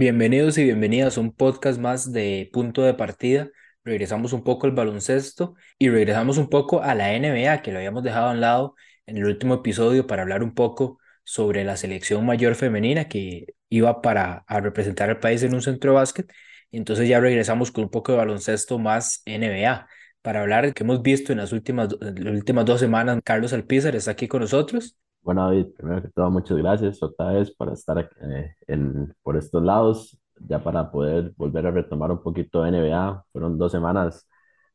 Bienvenidos 0.00 0.56
y 0.56 0.64
bienvenidas 0.64 1.18
a 1.18 1.20
un 1.20 1.30
podcast 1.30 1.78
más 1.78 2.10
de 2.10 2.48
Punto 2.54 2.80
de 2.80 2.94
Partida. 2.94 3.50
Regresamos 3.84 4.32
un 4.32 4.42
poco 4.42 4.66
al 4.66 4.72
baloncesto 4.72 5.56
y 5.78 5.90
regresamos 5.90 6.38
un 6.38 6.48
poco 6.48 6.82
a 6.82 6.94
la 6.94 7.12
NBA, 7.12 7.60
que 7.60 7.70
lo 7.70 7.76
habíamos 7.76 8.02
dejado 8.02 8.28
a 8.28 8.32
un 8.32 8.40
lado 8.40 8.74
en 9.04 9.18
el 9.18 9.26
último 9.26 9.56
episodio 9.56 10.06
para 10.06 10.22
hablar 10.22 10.42
un 10.42 10.54
poco 10.54 10.98
sobre 11.22 11.64
la 11.64 11.76
selección 11.76 12.24
mayor 12.24 12.54
femenina 12.54 13.08
que 13.08 13.48
iba 13.68 14.00
para 14.00 14.42
a 14.46 14.60
representar 14.60 15.10
al 15.10 15.20
país 15.20 15.42
en 15.42 15.52
un 15.54 15.60
centro 15.60 15.90
de 15.90 15.96
básquet. 15.96 16.32
Entonces 16.72 17.06
ya 17.06 17.20
regresamos 17.20 17.70
con 17.70 17.84
un 17.84 17.90
poco 17.90 18.12
de 18.12 18.18
baloncesto 18.18 18.78
más 18.78 19.20
NBA 19.26 19.86
para 20.22 20.40
hablar 20.40 20.72
que 20.72 20.82
hemos 20.82 21.02
visto 21.02 21.32
en 21.32 21.38
las 21.40 21.52
últimas, 21.52 21.92
últimas 21.92 22.64
dos 22.64 22.80
semanas. 22.80 23.20
Carlos 23.22 23.52
Alpizar 23.52 23.94
está 23.94 24.12
aquí 24.12 24.28
con 24.28 24.40
nosotros. 24.40 24.96
Bueno, 25.22 25.44
David, 25.46 25.66
primero 25.76 26.02
que 26.02 26.08
todo, 26.08 26.30
muchas 26.30 26.56
gracias 26.56 27.02
otra 27.02 27.32
vez 27.32 27.50
por 27.54 27.72
estar 27.72 27.98
eh, 28.22 28.54
en, 28.66 29.14
por 29.22 29.36
estos 29.36 29.62
lados, 29.62 30.18
ya 30.48 30.62
para 30.62 30.90
poder 30.90 31.32
volver 31.36 31.66
a 31.66 31.70
retomar 31.70 32.10
un 32.10 32.22
poquito 32.22 32.62
de 32.62 32.70
NBA. 32.70 33.24
Fueron 33.32 33.58
dos 33.58 33.70
semanas 33.72 34.26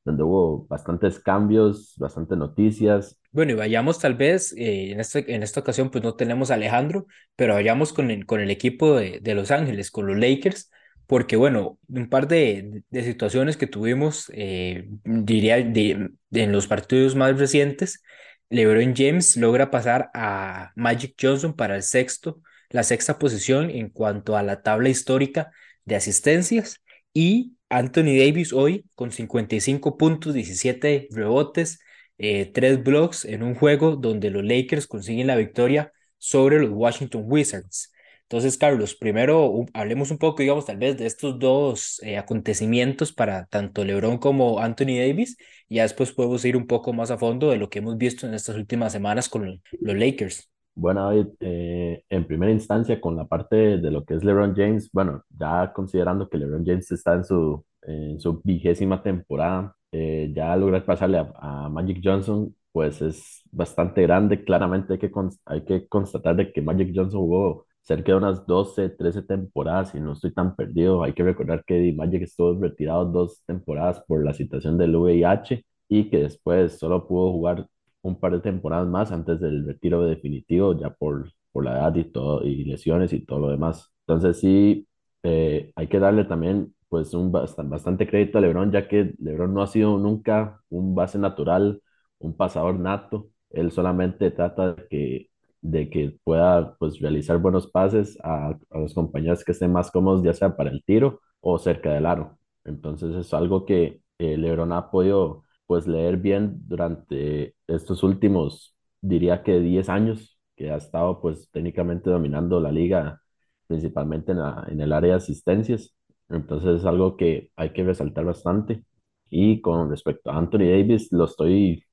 donde 0.03 0.21
hubo 0.23 0.67
bastantes 0.67 1.19
cambios, 1.19 1.95
bastantes 1.97 2.37
noticias. 2.37 3.19
Bueno, 3.31 3.53
y 3.53 3.55
vayamos 3.55 3.99
tal 3.99 4.13
vez, 4.13 4.53
eh, 4.55 4.91
en, 4.91 4.99
este, 4.99 5.33
en 5.33 5.41
esta 5.41 5.59
ocasión 5.59 5.89
pues 5.89 6.03
no 6.03 6.15
tenemos 6.15 6.51
a 6.51 6.53
Alejandro, 6.53 7.07
pero 7.35 7.55
vayamos 7.55 7.91
con 7.91 8.11
el, 8.11 8.25
con 8.27 8.39
el 8.39 8.51
equipo 8.51 8.95
de, 8.95 9.19
de 9.21 9.35
Los 9.35 9.49
Ángeles, 9.49 9.89
con 9.89 10.05
los 10.05 10.15
Lakers, 10.17 10.69
porque 11.07 11.35
bueno, 11.35 11.79
un 11.89 12.09
par 12.09 12.27
de, 12.27 12.83
de 12.89 13.03
situaciones 13.03 13.57
que 13.57 13.67
tuvimos, 13.67 14.31
eh, 14.33 14.87
diría, 15.03 15.57
de, 15.57 16.11
en 16.31 16.51
los 16.51 16.67
partidos 16.67 17.15
más 17.15 17.37
recientes, 17.39 18.03
LeBron 18.49 18.93
James 18.95 19.37
logra 19.37 19.71
pasar 19.71 20.09
a 20.13 20.71
Magic 20.75 21.15
Johnson 21.19 21.55
para 21.55 21.75
el 21.75 21.83
sexto, 21.83 22.41
la 22.69 22.83
sexta 22.83 23.17
posición 23.19 23.69
en 23.69 23.89
cuanto 23.89 24.37
a 24.37 24.43
la 24.43 24.61
tabla 24.61 24.89
histórica 24.89 25.51
de 25.85 25.95
asistencias 25.95 26.81
y 27.13 27.53
Anthony 27.69 28.17
Davis 28.17 28.53
hoy 28.53 28.85
con 28.95 29.11
55 29.11 29.97
puntos, 29.97 30.33
17 30.33 31.07
rebotes, 31.11 31.79
eh, 32.17 32.51
3 32.53 32.83
blocks 32.83 33.25
en 33.25 33.43
un 33.43 33.55
juego 33.55 33.95
donde 33.95 34.29
los 34.29 34.43
Lakers 34.43 34.87
consiguen 34.87 35.27
la 35.27 35.35
victoria 35.35 35.91
sobre 36.17 36.59
los 36.59 36.69
Washington 36.71 37.23
Wizards. 37.25 37.91
Entonces, 38.27 38.57
Carlos, 38.57 38.95
primero 38.95 39.65
hablemos 39.73 40.09
un 40.09 40.17
poco, 40.17 40.41
digamos, 40.41 40.65
tal 40.65 40.77
vez 40.77 40.97
de 40.97 41.05
estos 41.05 41.37
dos 41.37 42.01
eh, 42.03 42.17
acontecimientos 42.17 43.13
para 43.13 43.45
tanto 43.45 43.85
LeBron 43.85 44.17
como 44.17 44.59
Anthony 44.59 44.97
Davis, 44.97 45.37
y 45.69 45.75
ya 45.75 45.83
después 45.83 46.11
podemos 46.11 46.43
ir 46.43 46.57
un 46.57 46.65
poco 46.65 46.91
más 46.91 47.11
a 47.11 47.19
fondo 47.19 47.51
de 47.51 47.57
lo 47.57 47.69
que 47.69 47.79
hemos 47.79 47.97
visto 47.97 48.25
en 48.25 48.33
estas 48.33 48.55
últimas 48.55 48.91
semanas 48.93 49.29
con 49.29 49.61
los 49.79 49.95
Lakers. 49.95 50.49
Bueno, 50.73 51.05
David, 51.05 51.27
eh, 51.39 52.03
en 52.09 52.25
primera 52.25 52.51
instancia, 52.51 52.99
con 52.99 53.15
la 53.15 53.25
parte 53.25 53.77
de 53.77 53.91
lo 53.91 54.03
que 54.03 54.15
es 54.15 54.23
LeBron 54.23 54.55
James, 54.55 54.89
bueno, 54.91 55.23
ya 55.29 55.71
considerando 55.71 56.27
que 56.27 56.39
LeBron 56.39 56.65
James 56.65 56.91
está 56.91 57.13
en 57.13 57.23
su, 57.23 57.63
en 57.83 58.19
su 58.19 58.41
vigésima 58.43 59.03
temporada, 59.03 59.75
eh, 59.91 60.31
ya 60.35 60.55
lograr 60.57 60.83
pasarle 60.83 61.19
a, 61.19 61.31
a, 61.35 61.69
Magic 61.69 62.01
Johnson, 62.03 62.53
pues 62.71 63.01
es 63.01 63.43
bastante 63.51 64.01
grande. 64.01 64.43
Claramente 64.43 64.93
hay 64.93 64.99
que, 64.99 65.11
hay 65.45 65.63
que 65.63 65.87
constatar 65.87 66.35
de 66.35 66.51
que 66.51 66.61
Magic 66.61 66.91
Johnson 66.93 67.21
jugó 67.21 67.65
cerca 67.85 68.11
de 68.11 68.17
unas 68.17 68.45
12, 68.47 68.89
13 68.89 69.21
temporadas 69.23 69.93
y 69.95 69.99
no 69.99 70.13
estoy 70.13 70.33
tan 70.33 70.55
perdido. 70.55 71.03
Hay 71.03 71.13
que 71.13 71.23
recordar 71.23 71.63
que 71.65 71.93
Magic 71.93 72.23
estuvo 72.23 72.59
retirado 72.59 73.05
dos 73.05 73.43
temporadas 73.45 74.01
por 74.07 74.25
la 74.25 74.33
situación 74.33 74.77
del 74.77 74.95
VIH 74.95 75.65
y 75.89 76.09
que 76.09 76.19
después 76.19 76.79
solo 76.79 77.07
pudo 77.07 77.31
jugar 77.31 77.67
un 78.01 78.19
par 78.19 78.33
de 78.33 78.39
temporadas 78.41 78.87
más 78.87 79.11
antes 79.11 79.39
del 79.39 79.65
retiro 79.65 80.03
definitivo, 80.03 80.77
ya 80.77 80.89
por, 80.91 81.31
por 81.51 81.65
la 81.65 81.73
edad 81.73 81.95
y 81.95 82.05
todo, 82.05 82.43
y 82.43 82.63
lesiones 82.65 83.13
y 83.13 83.25
todo 83.25 83.39
lo 83.39 83.49
demás. 83.49 83.91
Entonces 84.07 84.39
sí, 84.39 84.87
eh, 85.23 85.71
hay 85.75 85.87
que 85.87 85.99
darle 85.99 86.25
también 86.25 86.73
pues 86.89 87.13
un 87.13 87.31
bastante 87.31 88.07
crédito 88.07 88.37
a 88.37 88.41
LeBron, 88.41 88.71
ya 88.71 88.87
que 88.87 89.13
LeBron 89.19 89.53
no 89.53 89.61
ha 89.61 89.67
sido 89.67 89.97
nunca 89.97 90.61
un 90.69 90.95
base 90.95 91.17
natural, 91.19 91.81
un 92.19 92.35
pasador 92.37 92.79
nato. 92.79 93.29
Él 93.49 93.71
solamente 93.71 94.31
trata 94.31 94.73
de 94.75 94.87
que 94.87 95.29
de 95.69 95.89
que 95.89 96.17
pueda 96.23 96.75
pues, 96.77 96.99
realizar 96.99 97.39
buenos 97.39 97.67
pases 97.67 98.17
a, 98.23 98.49
a, 98.69 98.79
los 98.79 98.93
compañeros 98.93 99.43
que 99.43 99.51
estén 99.51 99.71
más 99.71 99.91
cómodos, 99.91 100.23
ya 100.23 100.33
sea 100.33 100.55
para 100.55 100.69
el 100.69 100.83
tiro 100.83 101.21
o 101.41 101.57
cerca 101.57 101.91
del 101.93 102.05
aro. 102.05 102.37
Entonces 102.63 103.15
es 103.15 103.33
algo 103.33 103.65
que 103.65 104.01
eh, 104.19 104.37
Lebron 104.37 104.71
ha 104.73 104.91
podido 104.91 105.43
pues 105.65 105.87
leer 105.87 106.17
bien 106.17 106.59
durante 106.67 107.55
estos 107.67 108.03
últimos, 108.03 108.75
diría 109.01 109.43
que 109.43 109.59
10 109.59 109.89
años, 109.89 110.39
que 110.55 110.71
ha 110.71 110.77
estado 110.77 111.21
pues 111.21 111.49
técnicamente 111.51 112.09
dominando 112.09 112.59
la 112.59 112.71
liga, 112.71 113.21
principalmente 113.67 114.31
en, 114.33 114.39
la, 114.39 114.65
en 114.69 114.81
el 114.81 114.93
área 114.93 115.11
de 115.11 115.17
asistencias. 115.17 115.95
Entonces 116.29 116.81
es 116.81 116.85
algo 116.85 117.17
que 117.17 117.51
hay 117.55 117.71
que 117.73 117.83
resaltar 117.83 118.25
bastante. 118.25 118.83
Y 119.29 119.61
con 119.61 119.89
respecto 119.89 120.31
a 120.31 120.37
Anthony 120.37 120.59
Davis, 120.69 121.11
lo 121.11 121.25
estoy 121.25 121.84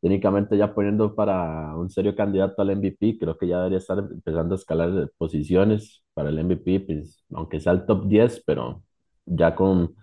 técnicamente 0.00 0.56
ya 0.56 0.74
poniendo 0.74 1.14
para 1.14 1.76
un 1.76 1.90
serio 1.90 2.14
candidato 2.16 2.62
al 2.62 2.70
MVP, 2.70 3.18
creo 3.18 3.36
que 3.38 3.46
ya 3.48 3.58
debería 3.58 3.78
estar 3.78 3.98
empezando 3.98 4.54
a 4.54 4.58
escalar 4.58 5.10
posiciones 5.18 6.04
para 6.14 6.30
el 6.30 6.38
MVP, 6.38 6.80
pues, 6.80 7.24
aunque 7.32 7.60
sea 7.60 7.72
el 7.72 7.86
top 7.86 8.06
10, 8.08 8.42
pero 8.46 8.82
ya 9.26 9.54
con, 9.54 9.94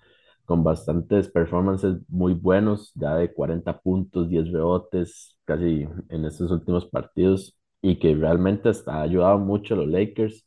con 0.46 0.64
bastantes 0.64 1.30
performances 1.30 1.98
muy 2.10 2.34
buenos, 2.34 2.92
ya 2.96 3.16
de 3.16 3.34
40 3.34 3.80
puntos, 3.82 4.30
10 4.30 4.52
rebotes, 4.52 5.38
casi 5.46 5.88
en 6.10 6.26
estos 6.26 6.52
últimos 6.52 6.86
partidos, 6.88 7.58
y 7.82 8.00
que 8.00 8.16
realmente 8.16 8.72
ha 8.88 9.02
ayudado 9.02 9.40
mucho 9.40 9.74
a 9.76 9.78
los 9.78 9.88
Lakers 9.88 10.47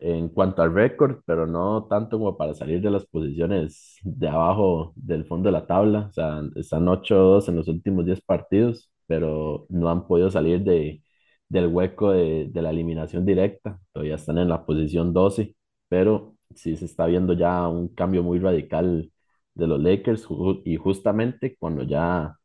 en 0.00 0.28
cuanto 0.28 0.62
al 0.62 0.74
récord, 0.74 1.20
pero 1.26 1.46
no 1.46 1.86
tanto 1.88 2.18
como 2.18 2.36
para 2.36 2.54
salir 2.54 2.80
de 2.80 2.90
las 2.90 3.06
posiciones 3.06 3.98
de 4.02 4.28
abajo 4.28 4.92
del 4.96 5.24
fondo 5.26 5.48
de 5.48 5.52
la 5.52 5.66
tabla. 5.66 6.06
O 6.08 6.12
sea, 6.12 6.42
están 6.56 6.88
8-2 6.88 7.48
en 7.48 7.56
los 7.56 7.68
últimos 7.68 8.04
10 8.06 8.20
partidos, 8.22 8.90
pero 9.06 9.66
no 9.68 9.90
han 9.90 10.06
podido 10.06 10.30
salir 10.30 10.62
de, 10.62 11.02
del 11.48 11.66
hueco 11.68 12.12
de, 12.12 12.48
de, 12.50 12.62
la 12.62 12.70
eliminación 12.70 13.26
directa. 13.26 13.80
Todavía 13.92 14.14
están 14.16 14.38
en 14.38 14.48
la 14.48 14.64
posición 14.64 15.12
12, 15.12 15.54
pero 15.88 16.36
sí 16.54 16.76
se 16.76 16.84
está 16.86 17.06
viendo 17.06 17.32
ya 17.34 17.68
un 17.68 17.88
cambio 17.88 18.22
muy 18.22 18.38
radical 18.38 19.10
de 19.54 19.66
los 19.66 19.80
Lakers 19.80 20.26
y 20.64 20.76
justamente 20.76 21.56
cuando 21.58 21.82
ya 21.84 22.36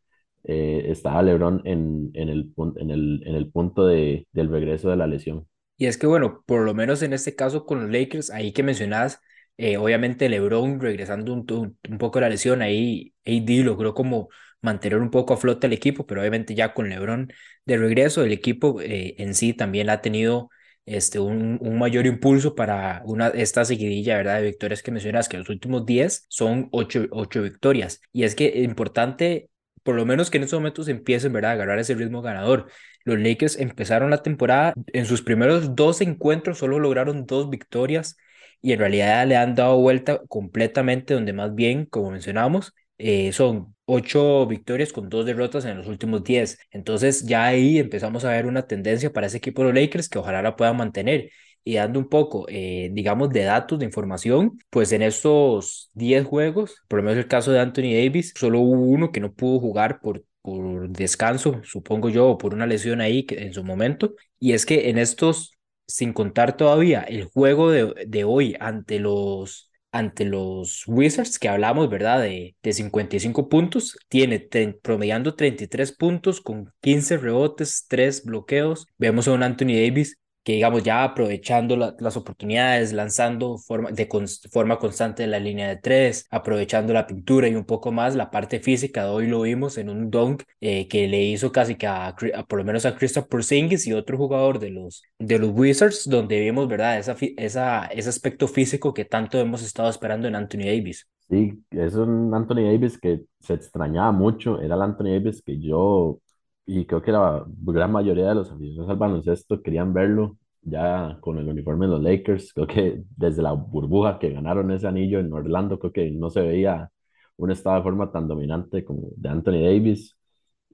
eh, 0.43 0.85
estaba 0.89 1.21
LeBron 1.23 1.61
en, 1.65 2.11
en, 2.13 2.29
el, 2.29 2.53
en, 2.77 2.91
el, 2.91 3.23
en 3.25 3.35
el 3.35 3.51
punto 3.51 3.85
de, 3.87 4.27
del 4.31 4.49
regreso 4.49 4.89
de 4.89 4.97
la 4.97 5.07
lesión. 5.07 5.47
Y 5.77 5.87
es 5.87 5.97
que, 5.97 6.07
bueno, 6.07 6.43
por 6.45 6.61
lo 6.61 6.73
menos 6.73 7.01
en 7.01 7.13
este 7.13 7.35
caso 7.35 7.65
con 7.65 7.81
los 7.81 7.91
Lakers, 7.91 8.29
ahí 8.31 8.53
que 8.53 8.63
mencionabas, 8.63 9.19
eh, 9.57 9.77
obviamente 9.77 10.29
LeBron 10.29 10.79
regresando 10.79 11.33
un, 11.33 11.45
un, 11.51 11.77
un, 11.89 11.97
poco 11.97 12.19
de 12.19 12.23
la 12.25 12.29
lesión, 12.29 12.61
ahí 12.61 13.13
AD 13.25 13.63
logró 13.63 13.93
como 13.93 14.29
mantener 14.61 14.99
un 14.99 15.11
poco 15.11 15.33
a 15.33 15.37
flote 15.37 15.67
el 15.67 15.73
equipo, 15.73 16.05
pero 16.05 16.21
obviamente 16.21 16.55
ya 16.55 16.73
con 16.73 16.89
LeBron 16.89 17.31
de 17.65 17.77
regreso, 17.77 18.23
el 18.23 18.31
equipo 18.31 18.81
eh, 18.81 19.15
en 19.19 19.33
sí 19.35 19.53
también 19.53 19.89
ha 19.89 20.01
tenido 20.01 20.49
este, 20.85 21.19
un, 21.19 21.57
un, 21.61 21.77
mayor 21.79 22.05
impulso 22.05 22.55
para 22.55 23.01
una, 23.05 23.29
esta 23.29 23.65
seguidilla 23.65 24.17
¿verdad? 24.17 24.37
de 24.37 24.43
victorias 24.45 24.83
que 24.83 24.91
mencionas, 24.91 25.27
que 25.29 25.37
los 25.37 25.49
últimos 25.49 25.85
10 25.85 26.25
son 26.29 26.69
8, 26.71 27.07
8 27.11 27.41
victorias. 27.41 28.01
Y 28.11 28.23
es 28.23 28.35
que 28.35 28.47
es 28.47 28.63
importante 28.63 29.49
por 29.85 29.95
lo 29.95 30.05
menos 30.05 30.31
que 30.31 30.37
en 30.37 30.43
estos 30.43 30.59
momentos 30.59 30.87
empiecen 30.87 31.31
¿verdad? 31.31 31.51
a 31.51 31.53
agarrar 31.53 31.79
ese 31.79 31.93
ritmo 31.93 32.23
ganador. 32.23 32.69
Los 33.03 33.19
Lakers 33.19 33.57
empezaron 33.59 34.09
la 34.09 34.23
temporada, 34.23 34.73
en 34.93 35.05
sus 35.05 35.21
primeros 35.21 35.75
dos 35.75 36.01
encuentros 36.01 36.57
solo 36.57 36.79
lograron 36.79 37.27
dos 37.27 37.51
victorias 37.51 38.17
y 38.63 38.73
en 38.73 38.79
realidad 38.79 39.27
le 39.27 39.37
han 39.37 39.53
dado 39.53 39.77
vuelta 39.79 40.21
completamente, 40.27 41.13
donde 41.13 41.33
más 41.33 41.53
bien, 41.53 41.85
como 41.85 42.09
mencionamos, 42.11 42.73
eh, 42.97 43.31
son 43.31 43.75
ocho 43.85 44.47
victorias 44.47 44.91
con 44.91 45.09
dos 45.09 45.25
derrotas 45.25 45.65
en 45.65 45.77
los 45.77 45.87
últimos 45.87 46.23
diez. 46.23 46.57
Entonces 46.71 47.23
ya 47.27 47.45
ahí 47.45 47.77
empezamos 47.77 48.25
a 48.25 48.31
ver 48.31 48.47
una 48.47 48.65
tendencia 48.67 49.13
para 49.13 49.27
ese 49.27 49.37
equipo 49.37 49.61
de 49.61 49.71
los 49.71 49.81
Lakers 49.83 50.09
que 50.09 50.17
ojalá 50.17 50.41
la 50.41 50.55
puedan 50.55 50.77
mantener. 50.77 51.29
Y 51.67 51.75
dando 51.75 51.99
un 51.99 52.07
poco, 52.09 52.45
eh, 52.47 52.89
digamos, 52.93 53.31
de 53.31 53.43
datos, 53.43 53.79
de 53.79 53.85
información, 53.85 54.59
pues 54.69 54.91
en 54.91 55.01
estos 55.01 55.89
10 55.93 56.25
juegos, 56.25 56.75
por 56.87 56.99
lo 56.99 57.03
menos 57.03 57.17
el 57.17 57.27
caso 57.27 57.51
de 57.51 57.59
Anthony 57.59 57.93
Davis, 57.95 58.33
solo 58.37 58.59
hubo 58.59 58.81
uno 58.83 59.11
que 59.11 59.19
no 59.19 59.33
pudo 59.33 59.59
jugar 59.59 59.99
por 59.99 60.23
por 60.41 60.89
descanso, 60.89 61.61
supongo 61.63 62.09
yo, 62.09 62.27
o 62.29 62.37
por 62.37 62.53
una 62.53 62.67
lesión 62.67 63.01
ahí 63.01 63.25
en 63.29 63.51
su 63.51 63.63
momento. 63.63 64.13
Y 64.39 64.53
es 64.53 64.67
que 64.67 64.89
en 64.91 64.99
estos, 64.99 65.57
sin 65.87 66.13
contar 66.13 66.55
todavía 66.55 67.01
el 67.01 67.25
juego 67.25 67.71
de, 67.71 68.05
de 68.07 68.23
hoy 68.25 68.55
ante 68.59 68.99
los, 68.99 69.71
ante 69.91 70.23
los 70.23 70.83
Wizards, 70.85 71.39
que 71.39 71.49
hablamos, 71.49 71.89
¿verdad? 71.89 72.21
De, 72.21 72.55
de 72.61 72.73
55 72.73 73.49
puntos, 73.49 73.97
tiene 74.07 74.39
promediando 74.83 75.35
33 75.35 75.93
puntos 75.93 76.41
con 76.41 76.71
15 76.81 77.17
rebotes, 77.17 77.85
3 77.87 78.23
bloqueos. 78.23 78.85
Vemos 78.99 79.27
a 79.27 79.31
un 79.31 79.41
Anthony 79.41 79.73
Davis 79.73 80.19
que 80.45 80.53
digamos 80.53 80.83
ya 80.83 81.03
aprovechando 81.03 81.75
la- 81.77 81.95
las 81.99 82.17
oportunidades, 82.17 82.93
lanzando 82.93 83.57
forma, 83.59 83.91
de 83.91 84.07
forma 84.51 84.79
constante 84.79 85.27
la 85.27 85.39
línea 85.39 85.67
de 85.69 85.77
tres, 85.77 86.27
aprovechando 86.31 86.93
la 86.93 87.07
pintura 87.07 87.47
y 87.49 87.55
un 87.55 87.65
poco 87.65 87.91
más 87.91 88.15
la 88.15 88.31
parte 88.31 88.59
física. 88.61 89.11
Hoy 89.11 89.27
lo 89.27 89.41
vimos 89.41 89.77
en 89.79 89.89
un 89.89 90.11
dunk 90.11 90.43
eh, 90.61 90.87
que 90.87 91.07
le 91.09 91.23
hizo 91.23 91.51
casi 91.51 91.75
que 91.75 91.87
a, 91.87 92.07
a- 92.09 92.15
por 92.47 92.59
lo 92.59 92.65
menos 92.65 92.85
a 92.85 92.95
Christopher 92.97 93.29
Porzingis 93.29 93.87
y 93.87 93.93
otro 93.93 94.17
jugador 94.17 94.59
de 94.59 94.69
los, 94.71 95.03
de 95.19 95.39
los 95.39 95.51
Wizards, 95.51 96.07
donde 96.09 96.39
vimos, 96.39 96.67
¿verdad? 96.69 96.99
Esa, 96.99 97.15
esa, 97.37 97.85
ese 97.87 98.09
aspecto 98.09 98.47
físico 98.47 98.93
que 98.93 99.05
tanto 99.05 99.39
hemos 99.39 99.63
estado 99.63 99.89
esperando 99.89 100.27
en 100.27 100.35
Anthony 100.35 100.65
Davis. 100.65 101.07
Sí, 101.29 101.63
es 101.71 101.95
un 101.95 102.33
Anthony 102.35 102.63
Davis 102.71 102.99
que 102.99 103.25
se 103.39 103.55
extrañaba 103.55 104.11
mucho, 104.11 104.61
era 104.61 104.75
el 104.75 104.81
Anthony 104.83 105.05
Davis 105.13 105.41
que 105.43 105.59
yo, 105.59 106.19
y 106.65 106.85
creo 106.85 107.01
que 107.01 107.11
la 107.11 107.45
gran 107.47 107.91
mayoría 107.91 108.29
de 108.29 108.35
los 108.35 108.51
aficionados 108.51 108.89
al 108.89 108.97
baloncesto 108.97 109.61
querían 109.61 109.93
verlo 109.93 110.37
ya 110.61 111.17
con 111.21 111.37
el 111.37 111.47
uniforme 111.47 111.85
de 111.85 111.91
los 111.93 112.01
Lakers, 112.01 112.53
creo 112.53 112.67
que 112.67 113.03
desde 113.15 113.41
la 113.43 113.51
burbuja 113.53 114.19
que 114.19 114.31
ganaron 114.31 114.71
ese 114.71 114.87
anillo 114.87 115.19
en 115.19 115.31
Orlando, 115.33 115.79
creo 115.79 115.91
que 115.93 116.11
no 116.11 116.29
se 116.31 116.41
veía 116.41 116.89
un 117.37 117.51
estado 117.51 117.77
de 117.77 117.83
forma 117.83 118.11
tan 118.11 118.27
dominante 118.27 118.83
como 118.85 119.09
de 119.15 119.29
Anthony 119.29 119.61
Davis, 119.63 120.15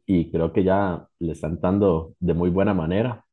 y 0.05 0.31
creo 0.31 0.51
que 0.53 0.63
ya 0.63 1.07
le 1.19 1.33
están 1.33 1.59
dando 1.61 2.15
de 2.19 2.33
muy 2.33 2.49
buena 2.49 2.73
manera. 2.73 3.25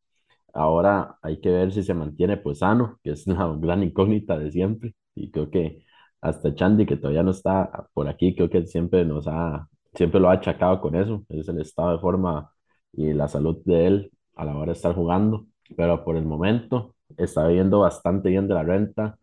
Ahora 0.55 1.19
hay 1.23 1.41
que 1.41 1.51
ver 1.51 1.73
si 1.73 1.83
se 1.83 1.95
mantiene 1.95 2.37
pues 2.39 2.59
sano, 2.61 2.99
que 3.03 3.13
es 3.13 3.27
la 3.27 3.57
gran 3.59 3.83
incógnita 3.83 4.39
de 4.39 4.51
siempre. 4.51 4.95
Y 5.15 5.31
creo 5.31 5.51
que 5.51 5.85
hasta 6.21 6.55
Chandy, 6.55 6.87
que 6.87 6.97
todavía 6.97 7.23
no 7.23 7.33
está 7.33 7.89
por 7.95 8.09
aquí, 8.09 8.35
creo 8.35 8.51
que 8.51 8.67
siempre 8.67 9.05
nos 9.05 9.27
ha, 9.29 9.69
siempre 9.99 10.21
lo 10.21 10.31
ha 10.31 10.35
achacado 10.35 10.81
con 10.81 10.95
eso. 10.95 11.25
Es 11.29 11.49
el 11.49 11.61
estado 11.61 11.93
de 11.93 11.99
forma 11.99 12.53
y 12.93 13.13
la 13.13 13.29
salud 13.29 13.59
de 13.65 13.87
él 13.87 14.13
a 14.37 14.45
la 14.45 14.57
hora 14.57 14.67
de 14.73 14.73
estar 14.73 14.95
jugando. 14.95 15.47
Pero 15.77 16.05
por 16.05 16.17
el 16.17 16.25
momento 16.25 16.95
está 17.17 17.47
viviendo 17.49 17.81
bastante 17.81 18.31
bien 18.31 18.49
de 18.49 18.55
la 18.55 18.63
renta, 18.63 19.19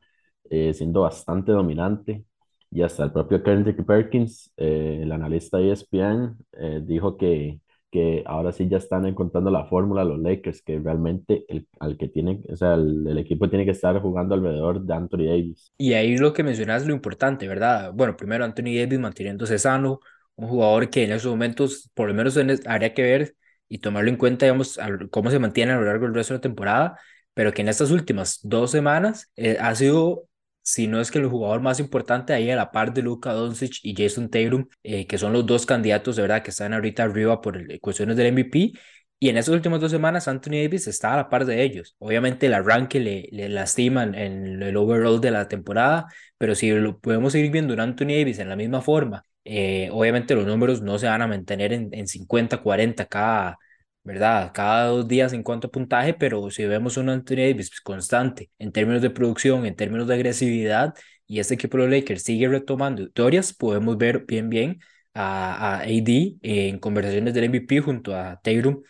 eh, 0.50 0.74
siendo 0.74 1.02
bastante 1.02 1.52
dominante. 1.54 2.26
Y 2.72 2.82
hasta 2.82 3.06
el 3.06 3.12
propio 3.14 3.42
Kendrick 3.42 3.86
Perkins, 3.86 4.52
eh, 4.58 5.00
el 5.04 5.12
analista 5.14 5.58
de 5.58 5.72
ESPN, 5.72 6.36
eh, 6.54 6.82
dijo 6.84 7.18
que 7.18 7.60
que 7.96 8.24
ahora 8.26 8.52
sí 8.52 8.68
ya 8.68 8.76
están 8.78 9.06
encontrando 9.06 9.50
la 9.50 9.68
fórmula 9.68 10.04
los 10.04 10.20
Lakers, 10.20 10.62
que 10.62 10.80
realmente 10.80 11.46
el, 11.48 11.66
al 11.80 11.96
que 11.96 12.10
tiene, 12.10 12.42
o 12.52 12.56
sea, 12.58 12.74
el, 12.74 13.08
el 13.08 13.18
equipo 13.18 13.50
tiene 13.50 13.64
que 13.64 13.72
estar 13.72 14.02
jugando 14.02 14.36
alrededor 14.36 14.82
de 14.82 14.94
Anthony 14.94 15.24
Davis. 15.28 15.72
Y 15.78 15.94
ahí 15.94 16.18
lo 16.18 16.34
que 16.34 16.44
mencionas 16.44 16.82
es 16.82 16.90
lo 16.90 16.94
importante, 16.94 17.48
¿verdad? 17.48 17.94
Bueno, 17.94 18.18
primero 18.18 18.44
Anthony 18.44 18.76
Davis 18.76 19.00
manteniéndose 19.00 19.58
sano, 19.58 20.02
un 20.36 20.48
jugador 20.50 20.90
que 20.90 21.04
en 21.04 21.12
esos 21.12 21.32
momentos, 21.32 21.90
por 21.94 22.08
lo 22.08 22.14
menos 22.14 22.36
en 22.38 22.60
habría 22.68 22.94
que 22.94 23.02
ver 23.04 23.36
y 23.70 23.80
tomarlo 23.80 24.10
en 24.10 24.18
cuenta, 24.18 24.46
digamos, 24.46 24.78
al- 24.78 25.10
cómo 25.10 25.32
se 25.32 25.40
mantiene 25.40 25.72
a 25.74 25.78
lo 25.78 25.84
largo 25.86 26.06
del 26.06 26.14
resto 26.16 26.34
de 26.34 26.38
la 26.40 26.42
temporada, 26.42 27.00
pero 27.34 27.54
que 27.54 27.62
en 27.62 27.70
estas 27.70 27.92
últimas 27.92 28.40
dos 28.44 28.72
semanas 28.72 29.32
eh, 29.36 29.58
ha 29.60 29.74
sido, 29.76 30.28
si 30.62 30.88
no 30.88 31.00
es 31.02 31.12
que 31.12 31.20
el 31.20 31.28
jugador 31.28 31.62
más 31.62 31.80
importante 31.80 32.34
ahí 32.34 32.50
a 32.50 32.56
la 32.56 32.72
par 32.72 32.94
de 32.94 33.02
Luka 33.02 33.34
Doncic 33.34 33.80
y 33.84 33.96
Jason 33.96 34.30
Tatum, 34.30 34.68
eh, 34.84 35.06
que 35.08 35.18
son 35.18 35.34
los 35.34 35.46
dos 35.46 35.66
candidatos 35.66 36.16
de 36.16 36.22
verdad 36.24 36.44
que 36.44 36.52
están 36.52 36.74
ahorita 36.74 37.04
arriba 37.04 37.42
por 37.42 37.58
el- 37.58 37.80
cuestiones 37.80 38.16
del 38.18 38.28
MVP. 38.28 38.74
Y 39.20 39.30
en 39.30 39.38
esas 39.38 39.56
últimas 39.56 39.80
dos 39.80 39.92
semanas, 39.92 40.28
Anthony 40.28 40.52
Davis 40.64 40.88
está 40.88 41.14
a 41.14 41.16
la 41.18 41.30
par 41.30 41.46
de 41.46 41.64
ellos. 41.64 41.96
Obviamente 42.00 42.46
el 42.48 42.54
arranque 42.54 43.00
le, 43.00 43.28
le 43.32 43.50
lastima 43.50 44.04
en, 44.04 44.62
el 44.62 44.76
overall 44.78 45.22
de 45.22 45.32
la 45.32 45.48
temporada, 45.48 46.08
pero 46.38 46.54
si 46.56 46.70
lo 46.72 47.00
podemos 47.00 47.32
seguir 47.32 47.52
viendo 47.52 47.74
en 47.74 47.80
Anthony 47.80 48.08
Davis 48.20 48.40
en 48.40 48.50
la 48.50 48.56
misma 48.56 48.82
forma, 48.82 49.24
eh, 49.46 49.90
obviamente 49.92 50.36
los 50.36 50.46
números 50.46 50.82
no 50.82 51.00
se 51.00 51.08
van 51.08 51.22
a 51.22 51.28
mantener 51.28 51.74
en, 51.74 51.90
en 51.94 52.08
50, 52.08 52.58
40 52.62 53.06
cada, 53.06 53.58
¿verdad? 54.04 54.52
Cada 54.54 54.88
dos 54.88 55.08
días 55.08 55.34
en 55.34 55.44
cuanto 55.44 55.68
a 55.68 55.72
puntaje, 55.72 56.14
pero 56.14 56.50
si 56.52 56.66
vemos 56.66 56.98
un 56.98 57.10
Anthony 57.10 57.38
Davis 57.38 57.82
constante 57.82 58.52
en 58.60 58.72
términos 58.72 59.02
de 59.02 59.10
producción, 59.10 59.66
en 59.66 59.76
términos 59.76 60.08
de 60.08 60.16
agresividad, 60.16 60.94
y 61.28 61.40
este 61.40 61.56
equipo 61.56 61.78
de 61.78 61.84
los 61.86 61.92
Lakers 61.94 62.24
sigue 62.24 62.48
retomando 62.48 63.04
victorias, 63.04 63.54
podemos 63.54 63.98
ver 63.98 64.26
bien, 64.26 64.50
bien 64.50 64.80
a, 65.14 65.78
a 65.78 65.80
AD 65.82 66.38
en 66.42 66.80
conversaciones 66.80 67.34
del 67.34 67.46
MVP 67.46 67.82
junto 67.82 68.16
a 68.16 68.40
Tatum 68.42 68.82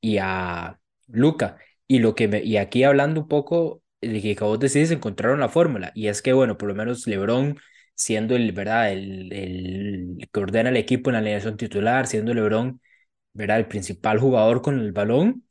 y 0.00 0.18
a 0.18 0.78
Luca. 1.08 1.58
Y, 1.86 1.98
lo 2.00 2.14
que 2.14 2.28
me, 2.28 2.42
y 2.42 2.56
aquí 2.56 2.84
hablando 2.84 3.20
un 3.22 3.28
poco 3.28 3.82
de 4.00 4.20
que 4.20 4.36
vos 4.44 4.58
decís, 4.58 4.90
encontraron 4.90 5.40
la 5.40 5.48
fórmula. 5.48 5.92
Y 5.94 6.08
es 6.08 6.22
que, 6.22 6.32
bueno, 6.32 6.58
por 6.58 6.68
lo 6.68 6.74
menos 6.74 7.06
LeBron 7.06 7.58
siendo 7.94 8.36
el, 8.36 8.52
¿verdad? 8.52 8.92
El, 8.92 9.32
el 9.32 10.28
que 10.32 10.40
ordena 10.40 10.70
el 10.70 10.76
equipo 10.76 11.10
en 11.10 11.14
la 11.14 11.18
alineación 11.20 11.56
titular, 11.56 12.06
siendo 12.06 12.34
LeBron, 12.34 12.80
¿verdad? 13.32 13.58
El 13.58 13.68
principal 13.68 14.18
jugador 14.20 14.62
con 14.62 14.78
el 14.80 14.92
balón, 14.92 15.44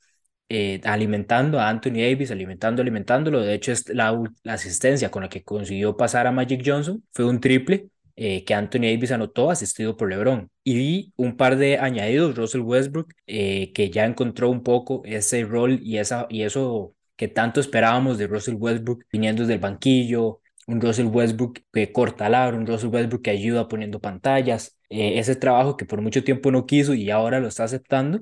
eh, 0.50 0.82
alimentando 0.84 1.60
a 1.60 1.70
Anthony 1.70 1.94
Davis, 2.02 2.32
alimentando, 2.32 2.82
alimentándolo. 2.82 3.42
De 3.42 3.54
hecho, 3.56 3.72
es 3.72 3.90
la, 3.90 4.22
la 4.44 4.54
asistencia 4.54 5.10
con 5.12 5.24
la 5.24 5.30
que 5.30 5.44
consiguió 5.44 5.98
pasar 5.98 6.28
a 6.28 6.32
Magic 6.32 6.62
Johnson 6.66 7.04
fue 7.14 7.26
un 7.26 7.40
triple 7.40 7.90
eh, 8.16 8.44
que 8.46 8.54
Anthony 8.54 8.82
Davis 8.82 9.12
anotó, 9.12 9.50
asistido 9.50 9.98
por 9.98 10.10
LeBron. 10.10 10.50
Y 10.64 11.12
un 11.16 11.36
par 11.38 11.58
de 11.58 11.78
añadidos, 11.80 12.36
Russell 12.36 12.62
Westbrook, 12.62 13.14
eh, 13.28 13.72
que 13.74 13.90
ya 13.90 14.06
encontró 14.06 14.50
un 14.50 14.64
poco 14.64 15.02
ese 15.06 15.44
rol 15.44 15.80
y, 15.82 15.98
esa, 15.98 16.28
y 16.30 16.44
eso 16.44 16.96
que 17.16 17.28
tanto 17.28 17.60
esperábamos 17.60 18.18
de 18.18 18.28
Russell 18.28 18.56
Westbrook, 18.56 19.06
viniendo 19.12 19.42
desde 19.44 19.54
el 19.56 19.60
banquillo, 19.60 20.42
un 20.68 20.82
Russell 20.82 21.08
Westbrook 21.08 21.60
que 21.72 21.92
corta 21.92 22.26
aro, 22.28 22.58
un 22.58 22.68
Russell 22.68 22.90
Westbrook 22.90 23.24
que 23.24 23.32
ayuda 23.32 23.68
poniendo 23.68 24.00
pantallas, 24.00 24.78
eh, 24.90 25.20
ese 25.20 25.36
trabajo 25.36 25.78
que 25.78 25.86
por 25.86 26.02
mucho 26.02 26.24
tiempo 26.24 26.52
no 26.52 26.66
quiso 26.66 26.94
y 26.94 27.10
ahora 27.10 27.40
lo 27.40 27.48
está 27.48 27.64
aceptando, 27.66 28.22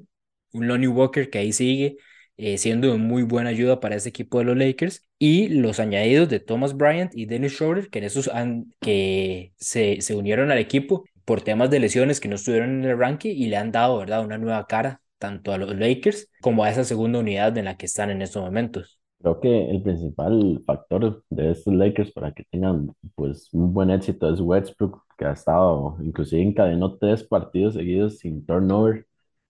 un 0.54 0.68
Lonnie 0.68 0.88
Walker 0.88 1.30
que 1.30 1.40
ahí 1.40 1.54
sigue 1.54 1.98
eh, 2.38 2.58
siendo 2.58 2.92
de 2.92 2.98
muy 2.98 3.24
buena 3.24 3.50
ayuda 3.50 3.80
para 3.80 3.96
este 3.96 4.10
equipo 4.10 4.40
de 4.40 4.46
los 4.46 4.58
Lakers, 4.58 5.06
y 5.20 5.50
los 5.50 5.80
añadidos 5.80 6.28
de 6.30 6.40
Thomas 6.40 6.76
Bryant 6.76 7.12
y 7.16 7.28
Dennis 7.28 7.54
Schroeder, 7.54 7.90
que 7.90 8.00
en 8.00 8.06
esos 8.06 8.28
han, 8.30 8.74
que 8.80 9.54
se, 9.58 10.02
se 10.02 10.16
unieron 10.16 10.50
al 10.50 10.58
equipo 10.58 11.06
por 11.26 11.42
temas 11.44 11.70
de 11.70 11.80
lesiones 11.80 12.20
que 12.20 12.28
no 12.28 12.36
estuvieron 12.36 12.72
en 12.84 12.90
el 12.90 12.98
ranking 12.98 13.36
y 13.36 13.48
le 13.48 13.58
han 13.58 13.72
dado, 13.72 14.00
¿verdad?, 14.00 14.26
una 14.26 14.40
nueva 14.40 14.66
cara 14.66 15.02
tanto 15.20 15.54
a 15.54 15.60
los 15.60 15.76
Lakers 15.76 16.30
como 16.42 16.64
a 16.64 16.72
esa 16.72 16.84
segunda 16.84 17.20
unidad 17.20 17.56
en 17.60 17.66
la 17.66 17.78
que 17.78 17.86
están 17.86 18.10
en 18.10 18.24
estos 18.24 18.44
momentos. 18.44 19.01
Creo 19.22 19.40
que 19.40 19.70
el 19.70 19.84
principal 19.84 20.64
factor 20.66 21.24
de 21.30 21.52
estos 21.52 21.74
Lakers 21.74 22.12
para 22.12 22.32
que 22.34 22.44
tengan 22.50 22.92
pues 23.16 23.50
un 23.54 23.72
buen 23.74 23.92
éxito 23.92 24.28
es 24.34 24.40
Westbrook, 24.42 25.04
que 25.18 25.26
ha 25.26 25.34
estado, 25.34 25.98
inclusive 26.02 26.42
encadenó 26.42 26.98
tres 26.98 27.24
partidos 27.24 27.76
seguidos 27.76 28.18
sin 28.20 28.44
turnover 28.46 29.06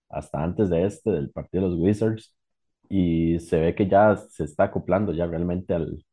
hasta 0.09 0.43
antes 0.43 0.69
de 0.69 0.85
este, 0.85 1.11
del 1.11 1.31
partido 1.31 1.63
de 1.65 1.69
los 1.71 1.79
Wizards, 1.79 2.35
y 2.89 3.39
se 3.39 3.59
ve 3.61 3.75
que 3.75 3.87
ya 3.87 4.17
se 4.17 4.43
está 4.45 4.65
acoplando 4.65 5.13
ya 5.13 5.25
realmente 5.27 5.73
al, 5.73 6.03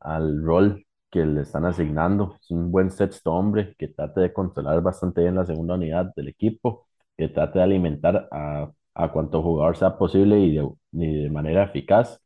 al 0.00 0.42
rol 0.42 0.86
que 1.10 1.26
le 1.26 1.42
están 1.42 1.66
asignando. 1.66 2.36
Es 2.42 2.50
un 2.52 2.72
buen 2.72 2.90
sexto 2.90 3.32
hombre 3.34 3.74
que 3.78 3.88
trate 3.88 4.20
de 4.22 4.32
controlar 4.34 4.82
bastante 4.82 5.22
bien 5.22 5.36
la 5.36 5.46
segunda 5.46 5.74
unidad 5.74 6.14
del 6.16 6.28
equipo, 6.28 6.86
que 7.18 7.28
trate 7.28 7.58
de 7.60 7.64
alimentar 7.64 8.28
a, 8.32 8.72
a 8.94 9.12
cuanto 9.12 9.42
jugador 9.42 9.76
sea 9.76 9.98
posible 9.98 10.38
y 10.40 10.56
de, 10.56 10.68
y 10.92 11.22
de 11.24 11.30
manera 11.30 11.64
eficaz. 11.64 12.21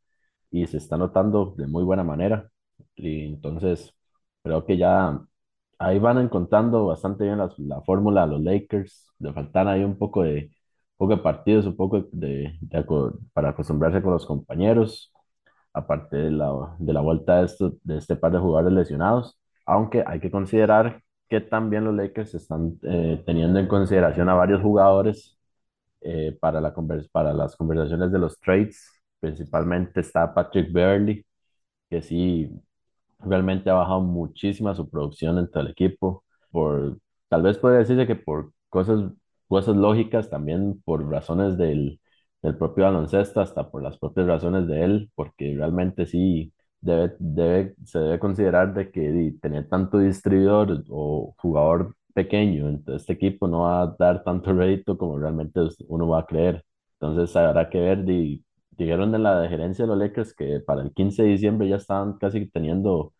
Y 0.63 0.67
se 0.67 0.77
está 0.77 0.97
notando 0.97 1.53
de 1.57 1.67
muy 1.67 1.83
buena 1.83 2.03
manera. 2.03 2.49
Y 2.95 3.25
entonces 3.27 3.93
creo 4.43 4.65
que 4.65 4.77
ya 4.77 5.19
ahí 5.79 5.99
van 5.99 6.17
encontrando 6.19 6.87
bastante 6.87 7.25
bien 7.25 7.37
la, 7.39 7.51
la 7.57 7.81
fórmula 7.81 8.23
a 8.23 8.27
los 8.27 8.41
Lakers. 8.41 9.07
Le 9.19 9.33
faltan 9.33 9.67
ahí 9.67 9.83
un 9.83 9.97
poco 9.97 10.23
de, 10.23 10.51
poco 10.97 11.15
de 11.15 11.21
partidos, 11.23 11.65
un 11.65 11.75
poco 11.75 12.01
de, 12.11 12.57
de 12.61 12.85
para 13.33 13.49
acostumbrarse 13.49 14.01
con 14.01 14.13
los 14.13 14.25
compañeros 14.25 15.11
aparte 15.73 16.17
de 16.17 16.31
la, 16.31 16.75
de 16.79 16.93
la 16.93 17.01
vuelta 17.01 17.39
de, 17.39 17.45
esto- 17.45 17.73
de 17.83 17.97
este 17.97 18.15
par 18.15 18.31
de 18.31 18.39
jugadores 18.39 18.73
lesionados, 18.73 19.39
aunque 19.65 20.03
hay 20.05 20.19
que 20.19 20.31
considerar 20.31 21.01
que 21.29 21.41
también 21.41 21.83
los 21.85 21.95
Lakers 21.95 22.33
están 22.35 22.77
eh, 22.83 23.21
teniendo 23.25 23.59
en 23.59 23.67
consideración 23.67 24.29
a 24.29 24.33
varios 24.35 24.61
jugadores 24.61 25.37
eh, 26.01 26.37
para, 26.41 26.61
la 26.61 26.73
para 27.11 27.33
las 27.33 27.55
conversaciones 27.57 28.11
de 28.11 28.19
los 28.19 28.39
trades, 28.39 28.91
principalmente 29.19 29.99
está 30.01 30.33
Patrick 30.33 30.71
Beverly, 30.71 31.25
que 31.89 32.01
sí 32.01 32.49
realmente 33.19 33.69
ha 33.69 33.73
bajado 33.75 34.01
muchísimo 34.01 34.73
su 34.75 34.89
producción 34.89 35.37
entre 35.39 35.61
el 35.61 35.67
equipo, 35.69 36.23
por, 36.51 36.97
tal 37.29 37.41
vez 37.43 37.57
puede 37.57 37.79
decirse 37.79 38.07
que 38.07 38.15
por 38.15 38.53
cosas, 38.69 39.11
cosas 39.47 39.75
lógicas, 39.75 40.29
también 40.29 40.81
por 40.85 41.09
razones 41.09 41.57
del, 41.57 41.99
del 42.41 42.57
propio 42.57 42.85
baloncesto, 42.85 43.41
hasta 43.41 43.69
por 43.69 43.83
las 43.83 43.97
propias 43.97 44.27
razones 44.27 44.67
de 44.67 44.83
él, 44.83 45.11
porque 45.15 45.55
realmente 45.55 46.05
sí 46.05 46.53
debe, 46.81 47.15
debe, 47.19 47.75
se 47.85 47.99
debe 47.99 48.19
considerar 48.19 48.73
de 48.73 48.91
que 48.91 49.33
tener 49.41 49.67
tanto 49.67 49.99
distribuidor 49.99 50.83
o 50.89 51.33
jugador 51.37 51.95
pequeño 52.13 52.67
en 52.69 52.83
este 52.95 53.13
equipo 53.13 53.47
no 53.47 53.61
va 53.61 53.83
a 53.83 53.95
dar 53.97 54.23
tanto 54.23 54.53
rédito 54.53 54.97
como 54.97 55.17
realmente 55.19 55.59
uno 55.87 56.07
va 56.07 56.19
a 56.21 56.25
creer. 56.25 56.63
Entonces 56.99 57.35
habrá 57.35 57.69
que 57.69 57.79
ver, 57.79 58.03
di, 58.03 58.43
dijeron 58.77 59.11
de 59.11 59.19
la 59.19 59.47
gerencia 59.49 59.85
de 59.85 59.89
los 59.89 59.97
Lakers 59.97 60.33
que 60.33 60.59
para 60.59 60.81
el 60.81 60.93
15 60.93 61.23
de 61.23 61.29
diciembre 61.29 61.67
ya 61.67 61.77
estaban 61.77 62.17
casi 62.17 62.49
teniendo 62.49 63.13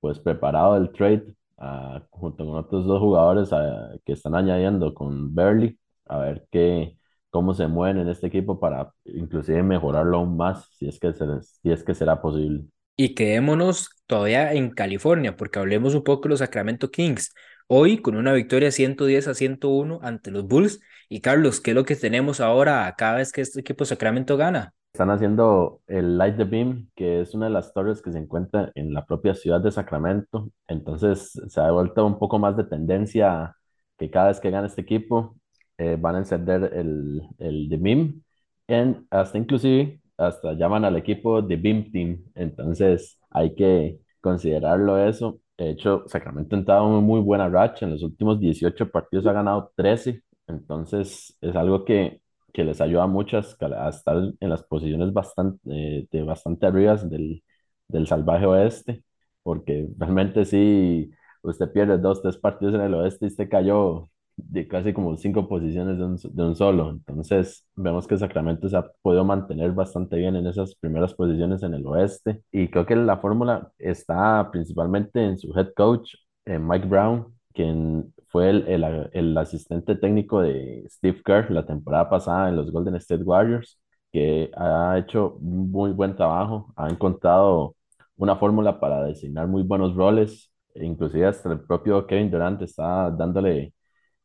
pues 0.00 0.18
preparado 0.20 0.76
el 0.76 0.92
trade 0.92 1.34
ah, 1.58 2.02
junto 2.10 2.44
con 2.46 2.56
otros 2.56 2.86
dos 2.86 3.00
jugadores 3.00 3.52
ah, 3.52 3.90
que 4.04 4.12
están 4.12 4.34
añadiendo 4.34 4.94
con 4.94 5.34
Burley, 5.34 5.78
a 6.06 6.18
ver 6.18 6.46
qué, 6.50 6.96
cómo 7.30 7.54
se 7.54 7.66
mueven 7.66 7.98
en 7.98 8.08
este 8.08 8.28
equipo 8.28 8.60
para 8.60 8.92
inclusive 9.04 9.62
mejorarlo 9.62 10.18
aún 10.18 10.36
más, 10.36 10.68
si 10.76 10.88
es 10.88 10.98
que, 10.98 11.12
se, 11.12 11.24
si 11.42 11.70
es 11.70 11.82
que 11.84 11.94
será 11.94 12.20
posible. 12.20 12.64
Y 12.96 13.14
quedémonos 13.14 13.90
todavía 14.06 14.52
en 14.54 14.70
California, 14.70 15.36
porque 15.36 15.58
hablemos 15.60 15.94
un 15.94 16.02
poco 16.02 16.24
de 16.24 16.30
los 16.30 16.40
Sacramento 16.40 16.90
Kings. 16.90 17.32
Hoy 17.68 17.98
con 17.98 18.16
una 18.16 18.32
victoria 18.32 18.72
110 18.72 19.28
a 19.28 19.34
101 19.34 20.00
ante 20.02 20.30
los 20.30 20.46
Bulls. 20.46 20.80
Y 21.08 21.20
Carlos, 21.20 21.60
¿qué 21.60 21.70
es 21.70 21.74
lo 21.76 21.84
que 21.84 21.96
tenemos 21.96 22.40
ahora 22.40 22.92
cada 22.98 23.16
vez 23.18 23.30
que 23.30 23.42
este 23.42 23.60
equipo 23.60 23.84
Sacramento 23.84 24.36
gana? 24.36 24.74
Están 24.98 25.12
haciendo 25.12 25.80
el 25.86 26.18
Light 26.18 26.36
the 26.38 26.42
Beam, 26.42 26.90
que 26.96 27.20
es 27.20 27.32
una 27.32 27.46
de 27.46 27.52
las 27.52 27.72
torres 27.72 28.02
que 28.02 28.10
se 28.10 28.18
encuentra 28.18 28.72
en 28.74 28.92
la 28.92 29.06
propia 29.06 29.32
ciudad 29.32 29.60
de 29.60 29.70
Sacramento. 29.70 30.50
Entonces 30.66 31.40
se 31.46 31.60
ha 31.60 31.70
vuelto 31.70 32.04
un 32.04 32.18
poco 32.18 32.40
más 32.40 32.56
de 32.56 32.64
tendencia 32.64 33.54
que 33.96 34.10
cada 34.10 34.26
vez 34.26 34.40
que 34.40 34.50
gana 34.50 34.66
este 34.66 34.80
equipo 34.80 35.36
eh, 35.76 35.96
van 36.00 36.16
a 36.16 36.18
encender 36.18 36.72
el, 36.74 37.22
el 37.38 37.68
The 37.70 37.76
Beam. 37.76 38.24
En, 38.66 39.06
hasta 39.10 39.38
inclusive, 39.38 40.00
hasta 40.16 40.54
llaman 40.54 40.84
al 40.84 40.96
equipo 40.96 41.46
The 41.46 41.54
Beam 41.54 41.92
Team. 41.92 42.24
Entonces 42.34 43.20
hay 43.30 43.54
que 43.54 44.00
considerarlo 44.20 44.98
eso. 44.98 45.38
De 45.56 45.70
hecho, 45.70 46.02
Sacramento 46.08 46.56
ha 46.56 46.58
entrado 46.58 46.98
en 46.98 47.04
muy 47.04 47.20
buena 47.20 47.48
racha. 47.48 47.86
En 47.86 47.92
los 47.92 48.02
últimos 48.02 48.40
18 48.40 48.90
partidos 48.90 49.26
ha 49.28 49.32
ganado 49.32 49.70
13. 49.76 50.24
Entonces 50.48 51.38
es 51.40 51.54
algo 51.54 51.84
que 51.84 52.20
que 52.52 52.64
les 52.64 52.80
ayuda 52.80 53.06
mucho 53.06 53.38
a, 53.38 53.88
estar 53.88 54.16
en 54.40 54.50
las 54.50 54.62
posiciones 54.64 55.12
bastante, 55.12 55.60
eh, 55.70 56.08
de 56.10 56.22
bastante 56.22 56.66
arriba 56.66 56.96
del, 56.96 57.42
del 57.88 58.06
salvaje 58.06 58.46
oeste, 58.46 59.04
porque 59.42 59.88
realmente 59.98 60.44
sí, 60.44 61.10
usted 61.42 61.72
pierde 61.72 61.98
dos, 61.98 62.22
tres 62.22 62.36
partidos 62.38 62.74
en 62.74 62.82
el 62.82 62.94
oeste 62.94 63.26
y 63.26 63.28
usted 63.28 63.48
cayó 63.48 64.08
de 64.36 64.68
casi 64.68 64.92
como 64.92 65.16
cinco 65.16 65.48
posiciones 65.48 65.98
de 65.98 66.04
un, 66.04 66.16
de 66.16 66.42
un 66.44 66.54
solo. 66.56 66.90
Entonces, 66.90 67.66
vemos 67.74 68.06
que 68.06 68.16
Sacramento 68.18 68.68
se 68.68 68.76
ha 68.76 68.84
podido 69.02 69.24
mantener 69.24 69.72
bastante 69.72 70.16
bien 70.16 70.36
en 70.36 70.46
esas 70.46 70.74
primeras 70.76 71.14
posiciones 71.14 71.62
en 71.62 71.74
el 71.74 71.86
oeste. 71.86 72.42
Y 72.52 72.68
creo 72.68 72.86
que 72.86 72.96
la 72.96 73.18
fórmula 73.18 73.72
está 73.78 74.48
principalmente 74.52 75.24
en 75.24 75.38
su 75.38 75.52
head 75.58 75.72
coach, 75.76 76.14
eh, 76.46 76.58
Mike 76.58 76.86
Brown, 76.86 77.26
quien 77.52 78.12
fue 78.28 78.50
el, 78.50 78.66
el, 78.68 79.10
el, 79.12 79.38
asistente 79.38 79.96
técnico 79.96 80.40
de 80.42 80.84
Steve 80.88 81.22
Kerr 81.24 81.50
la 81.50 81.66
temporada 81.66 82.08
pasada 82.10 82.48
en 82.48 82.56
los 82.56 82.70
Golden 82.70 82.96
State 82.96 83.24
Warriors, 83.24 83.78
que 84.12 84.50
ha 84.56 84.98
hecho 84.98 85.38
muy 85.40 85.92
buen 85.92 86.16
trabajo, 86.16 86.72
ha 86.76 86.88
encontrado 86.88 87.76
una 88.16 88.36
fórmula 88.36 88.80
para 88.80 89.04
designar 89.04 89.46
muy 89.48 89.62
buenos 89.62 89.94
roles, 89.94 90.52
inclusive 90.74 91.26
hasta 91.26 91.52
el 91.52 91.60
propio 91.60 92.06
Kevin 92.06 92.30
Durant 92.30 92.62
está 92.62 93.10
dándole 93.10 93.74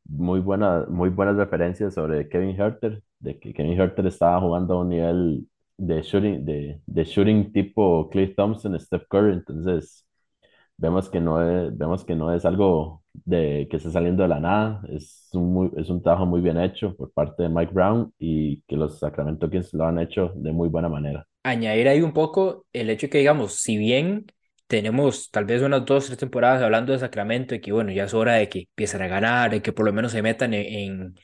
muy, 0.06 0.40
buena, 0.40 0.86
muy 0.90 1.10
buenas 1.10 1.36
referencias 1.38 1.94
sobre 1.96 2.30
Kevin 2.30 2.60
Herter, 2.60 3.04
de 3.20 3.40
que 3.40 3.54
Kevin 3.54 3.80
Herter 3.80 4.08
estaba 4.08 4.40
jugando 4.42 4.76
a 4.76 4.82
un 4.82 4.90
nivel 4.90 5.48
de 5.78 6.02
shooting, 6.02 6.46
de, 6.46 6.82
de 6.86 7.04
shooting 7.06 7.52
tipo 7.54 8.10
Clay 8.10 8.34
Thompson, 8.36 8.80
Steph 8.80 9.08
Curry, 9.10 9.34
entonces 9.34 10.06
vemos 10.78 11.10
que 11.10 11.20
no 11.22 11.42
es, 11.42 11.78
vemos 11.78 12.06
que 12.06 12.16
no 12.16 12.34
es 12.34 12.46
algo 12.46 13.03
de 13.14 13.68
que 13.70 13.78
esté 13.78 13.92
saliendo 13.92 14.24
de 14.24 14.30
la 14.30 14.40
nada, 14.40 14.82
es 14.90 15.30
un, 15.34 15.54
muy, 15.54 15.72
es 15.78 15.90
un 15.90 16.02
trabajo 16.02 16.26
muy 16.26 16.42
bien 16.42 16.60
hecho 16.60 16.96
por 16.96 17.12
parte 17.12 17.44
de 17.44 17.50
Mike 17.50 17.74
Brown 17.74 18.12
y 18.18 18.62
que 18.64 18.76
los 18.76 19.00
Sacramento 19.00 19.50
Kings 19.50 19.74
lo 19.74 19.86
han 19.86 20.00
hecho 20.00 20.32
de 20.36 20.52
muy 20.52 20.70
buena 20.70 20.90
manera. 20.90 21.26
Añadir 21.44 21.88
ahí 21.88 22.02
un 22.02 22.14
poco 22.14 22.66
el 22.74 22.90
hecho 22.90 23.10
que, 23.10 23.20
digamos, 23.20 23.56
si 23.56 23.78
bien 23.78 24.26
tenemos 24.68 25.30
tal 25.30 25.46
vez 25.46 25.62
unas 25.62 25.86
dos, 25.86 26.08
tres 26.08 26.18
temporadas 26.18 26.62
hablando 26.62 26.94
de 26.94 27.00
Sacramento 27.00 27.54
y 27.54 27.62
que, 27.62 27.72
bueno, 27.72 27.92
ya 27.92 28.06
es 28.06 28.14
hora 28.14 28.34
de 28.34 28.50
que 28.50 28.60
empiecen 28.60 29.02
a 29.02 29.08
ganar, 29.08 29.52
de 29.52 29.62
que 29.62 29.74
por 29.74 29.86
lo 29.86 29.94
menos 29.94 30.12
se 30.12 30.22
metan 30.22 30.54
en, 30.54 31.16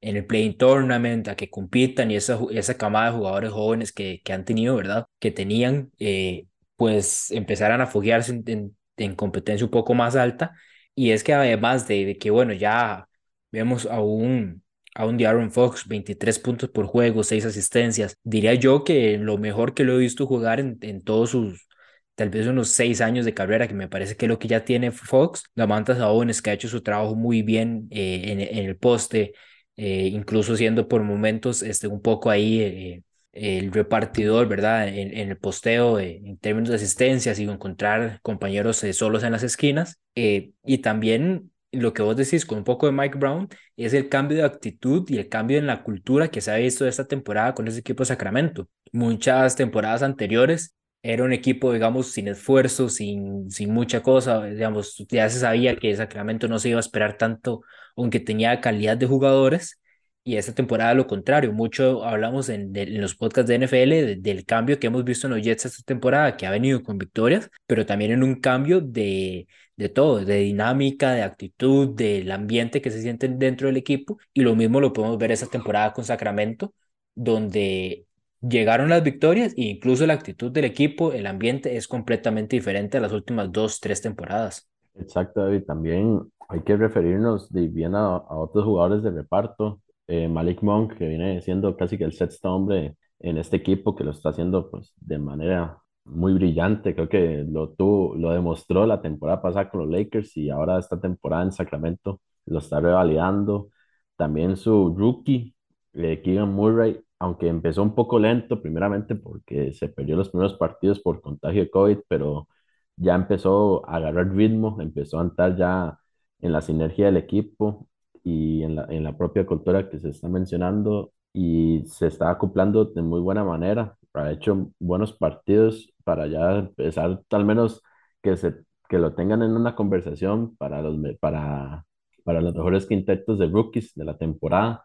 en, 0.00 0.16
el 0.16 0.26
Playing 0.26 0.56
Tournament, 0.56 1.28
a 1.28 1.36
que 1.36 1.50
compitan 1.50 2.10
y 2.10 2.16
esa, 2.16 2.38
esa 2.52 2.76
camada 2.76 3.10
de 3.10 3.16
jugadores 3.18 3.50
jóvenes 3.50 3.92
que, 3.92 4.20
que 4.24 4.32
han 4.32 4.44
tenido, 4.44 4.76
¿verdad? 4.76 5.06
Que 5.18 5.30
tenían, 5.30 5.90
eh, 5.98 6.46
pues 6.76 7.30
empezaran 7.30 7.80
a 7.80 7.86
foguearse 7.86 8.32
en, 8.32 8.44
en 8.46 8.76
en 8.96 9.14
competencia 9.14 9.64
un 9.64 9.70
poco 9.70 9.94
más 9.94 10.16
alta. 10.16 10.52
Y 10.94 11.10
es 11.10 11.24
que 11.24 11.34
además 11.34 11.88
de, 11.88 12.16
que, 12.18 12.30
bueno, 12.30 12.52
ya 12.52 13.08
vemos 13.50 13.86
a 13.86 14.00
un, 14.00 14.62
a 14.94 15.06
un 15.06 15.50
Fox, 15.50 15.88
23 15.88 16.38
puntos 16.38 16.70
por 16.70 16.86
juego, 16.86 17.24
6 17.24 17.44
asistencias. 17.44 18.16
Diría 18.22 18.54
yo 18.54 18.84
que 18.84 19.18
lo 19.18 19.38
mejor 19.38 19.74
que 19.74 19.84
lo 19.84 19.94
he 19.94 19.98
visto 19.98 20.26
jugar 20.26 20.60
en, 20.60 20.78
en 20.82 21.02
todos 21.02 21.30
sus, 21.30 21.66
tal 22.14 22.30
vez 22.30 22.46
unos 22.46 22.68
6 22.70 23.00
años 23.00 23.24
de 23.24 23.34
carrera, 23.34 23.66
que 23.66 23.74
me 23.74 23.88
parece 23.88 24.16
que 24.16 24.26
es 24.26 24.28
lo 24.28 24.38
que 24.38 24.48
ya 24.48 24.64
tiene 24.64 24.92
Fox. 24.92 25.44
La 25.54 25.66
Manta 25.66 25.96
Sabones, 25.96 26.40
que 26.42 26.50
ha 26.50 26.52
hecho 26.54 26.68
su 26.68 26.82
trabajo 26.82 27.16
muy 27.16 27.42
bien 27.42 27.88
eh, 27.90 28.22
en, 28.26 28.40
en, 28.40 28.66
el 28.66 28.76
poste, 28.76 29.34
eh, 29.76 30.08
incluso 30.12 30.56
siendo 30.56 30.86
por 30.88 31.02
momentos 31.02 31.62
este, 31.62 31.88
un 31.88 32.00
poco 32.02 32.30
ahí 32.30 32.60
eh, 32.60 33.02
el 33.34 33.72
repartidor, 33.72 34.48
¿verdad? 34.48 34.88
En, 34.88 35.16
en 35.16 35.28
el 35.30 35.36
posteo, 35.36 35.98
en 35.98 36.38
términos 36.38 36.70
de 36.70 36.76
asistencias 36.76 37.38
y 37.38 37.44
encontrar 37.44 38.20
compañeros 38.22 38.82
eh, 38.84 38.92
solos 38.92 39.24
en 39.24 39.32
las 39.32 39.42
esquinas. 39.42 40.00
Eh, 40.14 40.52
y 40.64 40.78
también 40.78 41.50
lo 41.72 41.92
que 41.92 42.02
vos 42.02 42.16
decís 42.16 42.46
con 42.46 42.58
un 42.58 42.64
poco 42.64 42.86
de 42.86 42.92
Mike 42.92 43.18
Brown 43.18 43.48
es 43.76 43.92
el 43.94 44.08
cambio 44.08 44.38
de 44.38 44.44
actitud 44.44 45.04
y 45.08 45.18
el 45.18 45.28
cambio 45.28 45.58
en 45.58 45.66
la 45.66 45.82
cultura 45.82 46.28
que 46.28 46.40
se 46.40 46.52
ha 46.52 46.56
visto 46.56 46.86
esta 46.86 47.06
temporada 47.06 47.54
con 47.54 47.66
ese 47.68 47.80
equipo 47.80 48.02
de 48.02 48.06
Sacramento. 48.06 48.68
Muchas 48.92 49.56
temporadas 49.56 50.02
anteriores 50.02 50.74
era 51.02 51.24
un 51.24 51.32
equipo, 51.32 51.72
digamos, 51.72 52.12
sin 52.12 52.28
esfuerzo, 52.28 52.88
sin, 52.88 53.50
sin 53.50 53.72
mucha 53.74 54.02
cosa, 54.02 54.44
digamos, 54.44 54.96
ya 55.10 55.28
se 55.28 55.40
sabía 55.40 55.76
que 55.76 55.94
Sacramento 55.96 56.48
no 56.48 56.58
se 56.58 56.70
iba 56.70 56.78
a 56.78 56.80
esperar 56.80 57.18
tanto, 57.18 57.62
aunque 57.96 58.20
tenía 58.20 58.60
calidad 58.60 58.96
de 58.96 59.06
jugadores, 59.06 59.80
y 60.24 60.36
esta 60.36 60.54
temporada 60.54 60.94
lo 60.94 61.06
contrario, 61.06 61.52
mucho 61.52 62.04
hablamos 62.04 62.48
en, 62.48 62.74
en 62.76 63.00
los 63.00 63.14
podcasts 63.14 63.48
de 63.48 63.56
NFL 63.56 64.22
del 64.22 64.44
cambio 64.46 64.78
que 64.80 64.86
hemos 64.86 65.04
visto 65.04 65.26
en 65.26 65.34
los 65.34 65.42
Jets 65.42 65.66
esta 65.66 65.82
temporada, 65.84 66.36
que 66.36 66.46
ha 66.46 66.50
venido 66.50 66.82
con 66.82 66.98
victorias, 66.98 67.50
pero 67.66 67.84
también 67.86 68.10
en 68.12 68.22
un 68.22 68.36
cambio 68.40 68.80
de, 68.80 69.46
de 69.76 69.88
todo, 69.90 70.24
de 70.24 70.36
dinámica, 70.38 71.12
de 71.12 71.22
actitud, 71.22 71.90
del 71.94 72.30
ambiente 72.32 72.80
que 72.80 72.90
se 72.90 73.02
siente 73.02 73.28
dentro 73.28 73.66
del 73.68 73.76
equipo. 73.76 74.18
Y 74.32 74.42
lo 74.42 74.56
mismo 74.56 74.80
lo 74.80 74.92
podemos 74.94 75.18
ver 75.18 75.32
esta 75.32 75.46
temporada 75.46 75.92
con 75.92 76.04
Sacramento, 76.04 76.74
donde 77.14 78.06
llegaron 78.40 78.88
las 78.88 79.02
victorias 79.02 79.52
e 79.56 79.62
incluso 79.64 80.06
la 80.06 80.14
actitud 80.14 80.50
del 80.52 80.64
equipo, 80.64 81.12
el 81.12 81.26
ambiente 81.26 81.76
es 81.76 81.86
completamente 81.88 82.56
diferente 82.56 82.96
a 82.98 83.00
las 83.00 83.12
últimas 83.12 83.52
dos, 83.52 83.80
tres 83.80 84.00
temporadas. 84.02 84.68
Exacto, 84.96 85.52
y 85.52 85.64
también 85.64 86.20
hay 86.48 86.62
que 86.62 86.76
referirnos 86.76 87.50
de 87.52 87.68
bien 87.68 87.94
a, 87.94 88.16
a 88.16 88.36
otros 88.36 88.64
jugadores 88.64 89.02
de 89.02 89.10
reparto 89.10 89.80
eh, 90.06 90.28
Malik 90.28 90.62
Monk, 90.62 90.94
que 90.96 91.08
viene 91.08 91.40
siendo 91.42 91.76
casi 91.76 91.98
que 91.98 92.04
el 92.04 92.12
sexto 92.12 92.54
hombre 92.54 92.96
en 93.20 93.38
este 93.38 93.56
equipo, 93.56 93.94
que 93.94 94.04
lo 94.04 94.10
está 94.10 94.30
haciendo 94.30 94.70
pues, 94.70 94.92
de 94.98 95.18
manera 95.18 95.78
muy 96.04 96.34
brillante. 96.34 96.94
Creo 96.94 97.08
que 97.08 97.44
lo, 97.48 97.70
tuvo, 97.70 98.14
lo 98.16 98.30
demostró 98.30 98.86
la 98.86 99.00
temporada 99.00 99.42
pasada 99.42 99.70
con 99.70 99.80
los 99.82 99.90
Lakers 99.90 100.36
y 100.36 100.50
ahora 100.50 100.78
esta 100.78 101.00
temporada 101.00 101.44
en 101.44 101.52
Sacramento 101.52 102.20
lo 102.46 102.58
está 102.58 102.80
revalidando. 102.80 103.70
También 104.16 104.56
su 104.56 104.94
rookie, 104.96 105.54
eh, 105.94 106.20
Keegan 106.22 106.52
Murray, 106.52 107.00
aunque 107.18 107.48
empezó 107.48 107.82
un 107.82 107.94
poco 107.94 108.18
lento, 108.18 108.60
primeramente 108.62 109.14
porque 109.14 109.72
se 109.72 109.88
perdió 109.88 110.16
los 110.16 110.30
primeros 110.30 110.54
partidos 110.54 111.00
por 111.00 111.20
contagio 111.20 111.62
de 111.62 111.70
COVID, 111.70 111.98
pero 112.08 112.48
ya 112.96 113.14
empezó 113.14 113.88
a 113.88 113.96
agarrar 113.96 114.34
ritmo, 114.34 114.80
empezó 114.80 115.18
a 115.18 115.22
entrar 115.22 115.56
ya 115.56 115.98
en 116.40 116.52
la 116.52 116.60
sinergia 116.62 117.06
del 117.06 117.16
equipo 117.16 117.88
y 118.24 118.62
en 118.64 118.76
la, 118.76 118.86
en 118.90 119.04
la 119.04 119.16
propia 119.16 119.46
cultura 119.46 119.88
que 119.90 120.00
se 120.00 120.10
está 120.10 120.28
mencionando 120.28 121.12
y 121.32 121.84
se 121.86 122.08
está 122.08 122.30
acoplando 122.30 122.86
de 122.86 123.02
muy 123.02 123.20
buena 123.20 123.44
manera. 123.44 123.96
Ha 124.14 124.32
hecho 124.32 124.70
buenos 124.80 125.12
partidos 125.12 125.92
para 126.04 126.26
ya 126.28 126.58
empezar, 126.58 127.22
al 127.30 127.44
menos 127.44 127.82
que, 128.22 128.36
se, 128.36 128.54
que 128.88 128.98
lo 128.98 129.14
tengan 129.14 129.42
en 129.42 129.52
una 129.56 129.74
conversación 129.76 130.56
para 130.56 130.82
los, 130.82 130.96
para, 131.20 131.86
para 132.24 132.40
los 132.40 132.54
mejores 132.54 132.86
quintetos 132.86 133.38
de 133.38 133.48
rookies 133.48 133.94
de 133.94 134.04
la 134.04 134.16
temporada 134.18 134.84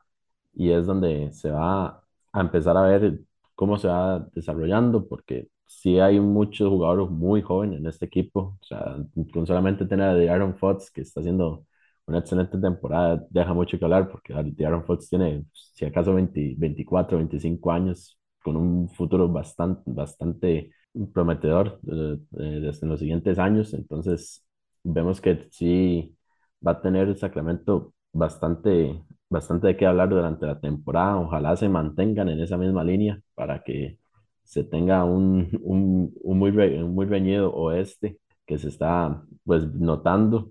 y 0.53 0.71
es 0.71 0.85
donde 0.85 1.31
se 1.31 1.51
va 1.51 2.03
a 2.31 2.41
empezar 2.41 2.77
a 2.77 2.81
ver 2.83 3.19
cómo 3.55 3.77
se 3.77 3.87
va 3.87 4.19
desarrollando 4.33 5.07
porque 5.07 5.49
sí 5.65 5.99
hay 5.99 6.19
muchos 6.19 6.69
jugadores 6.69 7.09
muy 7.09 7.41
jóvenes 7.41 7.79
en 7.79 7.87
este 7.87 8.05
equipo, 8.05 8.57
o 8.61 8.65
sea, 8.65 8.97
con 9.33 9.45
solamente 9.45 9.85
tener 9.85 10.29
a 10.29 10.33
Aaron 10.33 10.55
Fox 10.57 10.91
que 10.91 11.01
está 11.01 11.19
haciendo 11.19 11.65
una 12.09 12.19
excelente 12.19 12.57
temporada, 12.59 13.23
deja 13.29 13.53
mucho 13.53 13.77
que 13.79 13.85
hablar 13.85 14.09
porque 14.09 14.33
Aaron 14.33 14.85
Fox 14.85 15.09
tiene, 15.09 15.45
si 15.53 15.85
acaso, 15.85 16.13
20, 16.13 16.55
24, 16.57 17.17
25 17.17 17.71
años, 17.71 18.19
con 18.43 18.55
un 18.57 18.89
futuro 18.89 19.27
bastante, 19.29 19.81
bastante 19.85 20.71
prometedor 21.13 21.79
eh, 21.91 22.17
eh, 22.39 22.59
desde 22.61 22.87
los 22.87 22.99
siguientes 22.99 23.37
años. 23.39 23.73
Entonces, 23.73 24.43
vemos 24.83 25.21
que 25.21 25.47
sí 25.51 26.15
va 26.65 26.71
a 26.71 26.81
tener 26.81 27.07
el 27.07 27.17
Sacramento 27.17 27.93
bastante, 28.11 29.01
bastante 29.29 29.67
de 29.67 29.77
qué 29.77 29.85
hablar 29.85 30.09
durante 30.09 30.45
la 30.45 30.59
temporada. 30.59 31.17
Ojalá 31.19 31.55
se 31.57 31.69
mantengan 31.69 32.29
en 32.29 32.39
esa 32.41 32.57
misma 32.57 32.83
línea 32.83 33.21
para 33.35 33.63
que 33.63 33.99
se 34.43 34.63
tenga 34.63 35.03
un, 35.05 35.49
un, 35.61 36.13
un 36.21 36.39
muy, 36.39 36.49
un 36.51 36.93
muy 36.95 37.05
reñido 37.05 37.53
oeste 37.53 38.19
que 38.45 38.57
se 38.57 38.69
está 38.69 39.23
pues 39.43 39.65
notando 39.73 40.49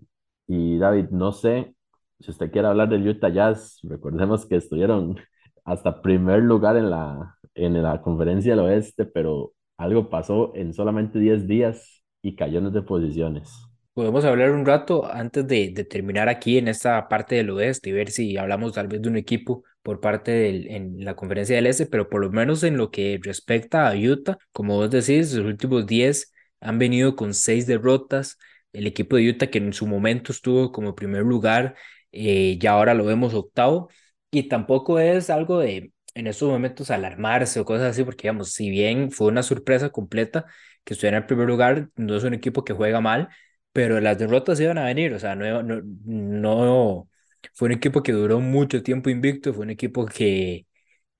y 0.48 0.78
David, 0.78 1.10
no 1.10 1.32
sé 1.32 1.74
si 2.20 2.32
usted 2.32 2.50
quiere 2.50 2.68
hablar 2.68 2.88
del 2.88 3.06
Utah 3.08 3.28
Jazz, 3.30 3.78
recordemos 3.84 4.46
que 4.46 4.56
estuvieron 4.56 5.16
hasta 5.64 6.02
primer 6.02 6.42
lugar 6.42 6.76
en 6.76 6.90
la, 6.90 7.36
en 7.54 7.80
la 7.82 8.02
conferencia 8.02 8.52
del 8.52 8.64
oeste, 8.64 9.04
pero 9.04 9.52
algo 9.76 10.10
pasó 10.10 10.52
en 10.56 10.74
solamente 10.74 11.20
10 11.20 11.46
días 11.46 12.02
y 12.22 12.34
cayó 12.34 12.60
de 12.70 12.82
posiciones. 12.82 13.50
Podemos 13.94 14.24
hablar 14.24 14.52
un 14.52 14.64
rato 14.64 15.10
antes 15.10 15.46
de, 15.48 15.72
de 15.74 15.84
terminar 15.84 16.28
aquí 16.28 16.56
en 16.58 16.68
esta 16.68 17.08
parte 17.08 17.34
del 17.34 17.50
oeste 17.50 17.90
y 17.90 17.92
ver 17.92 18.10
si 18.10 18.36
hablamos 18.36 18.72
tal 18.72 18.86
vez 18.86 19.02
de 19.02 19.08
un 19.08 19.16
equipo 19.16 19.64
por 19.82 20.00
parte 20.00 20.30
del, 20.30 20.68
en 20.68 21.04
la 21.04 21.16
conferencia 21.16 21.56
del 21.56 21.66
este, 21.66 21.86
pero 21.86 22.08
por 22.08 22.20
lo 22.20 22.30
menos 22.30 22.62
en 22.62 22.76
lo 22.76 22.90
que 22.92 23.18
respecta 23.22 23.88
a 23.88 23.96
Utah, 23.96 24.38
como 24.52 24.76
vos 24.76 24.90
decís, 24.90 25.34
los 25.34 25.46
últimos 25.46 25.86
10 25.86 26.32
han 26.60 26.78
venido 26.78 27.16
con 27.16 27.34
6 27.34 27.66
derrotas. 27.66 28.38
El 28.72 28.86
equipo 28.86 29.16
de 29.16 29.28
Utah 29.30 29.48
que 29.48 29.58
en 29.58 29.72
su 29.72 29.86
momento 29.86 30.32
estuvo 30.32 30.72
como 30.72 30.94
primer 30.94 31.22
lugar, 31.22 31.74
eh, 32.12 32.58
ya 32.60 32.72
ahora 32.72 32.94
lo 32.94 33.04
vemos 33.04 33.34
octavo 33.34 33.88
y 34.30 34.44
tampoco 34.48 34.98
es 34.98 35.30
algo 35.30 35.58
de 35.60 35.92
en 36.14 36.26
estos 36.26 36.48
momentos 36.48 36.90
alarmarse 36.90 37.60
o 37.60 37.64
cosas 37.64 37.90
así, 37.90 38.04
porque 38.04 38.22
digamos, 38.22 38.52
si 38.52 38.70
bien 38.70 39.10
fue 39.12 39.28
una 39.28 39.42
sorpresa 39.42 39.90
completa 39.90 40.46
que 40.84 40.94
estuviera 40.94 41.18
en 41.18 41.26
primer 41.26 41.46
lugar, 41.46 41.90
no 41.96 42.16
es 42.16 42.24
un 42.24 42.34
equipo 42.34 42.64
que 42.64 42.72
juega 42.72 43.00
mal, 43.00 43.28
pero 43.72 44.00
las 44.00 44.18
derrotas 44.18 44.58
iban 44.60 44.78
a 44.78 44.84
venir, 44.84 45.12
o 45.14 45.18
sea, 45.20 45.34
no, 45.36 45.62
no, 45.62 45.80
no 46.04 47.08
fue 47.54 47.66
un 47.66 47.72
equipo 47.72 48.02
que 48.02 48.12
duró 48.12 48.40
mucho 48.40 48.82
tiempo 48.82 49.10
invicto, 49.10 49.54
fue 49.54 49.64
un 49.64 49.70
equipo 49.70 50.06
que 50.06 50.66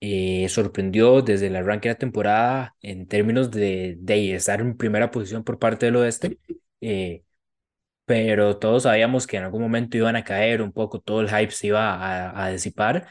eh, 0.01 0.49
sorprendió 0.49 1.23
desde 1.23 1.49
el 1.49 1.57
arranque 1.57 1.89
de 1.89 1.95
la 1.95 1.99
temporada 1.99 2.77
en 2.83 3.07
términos 3.09 3.51
de, 3.51 3.97
de 4.01 4.35
estar 4.35 4.61
en 4.61 4.77
primera 4.77 5.11
posición 5.11 5.45
por 5.45 5.59
parte 5.59 5.87
del 5.87 5.97
oeste, 5.97 6.39
eh, 6.81 7.25
pero 8.09 8.59
todos 8.59 8.85
sabíamos 8.85 9.29
que 9.29 9.39
en 9.39 9.45
algún 9.45 9.63
momento 9.63 9.99
iban 9.99 10.17
a 10.17 10.25
caer 10.25 10.63
un 10.63 10.73
poco, 10.73 11.01
todo 11.01 11.23
el 11.23 11.31
hype 11.31 11.53
se 11.53 11.69
iba 11.69 11.95
a, 11.95 12.47
a 12.47 12.51
disipar 12.51 13.09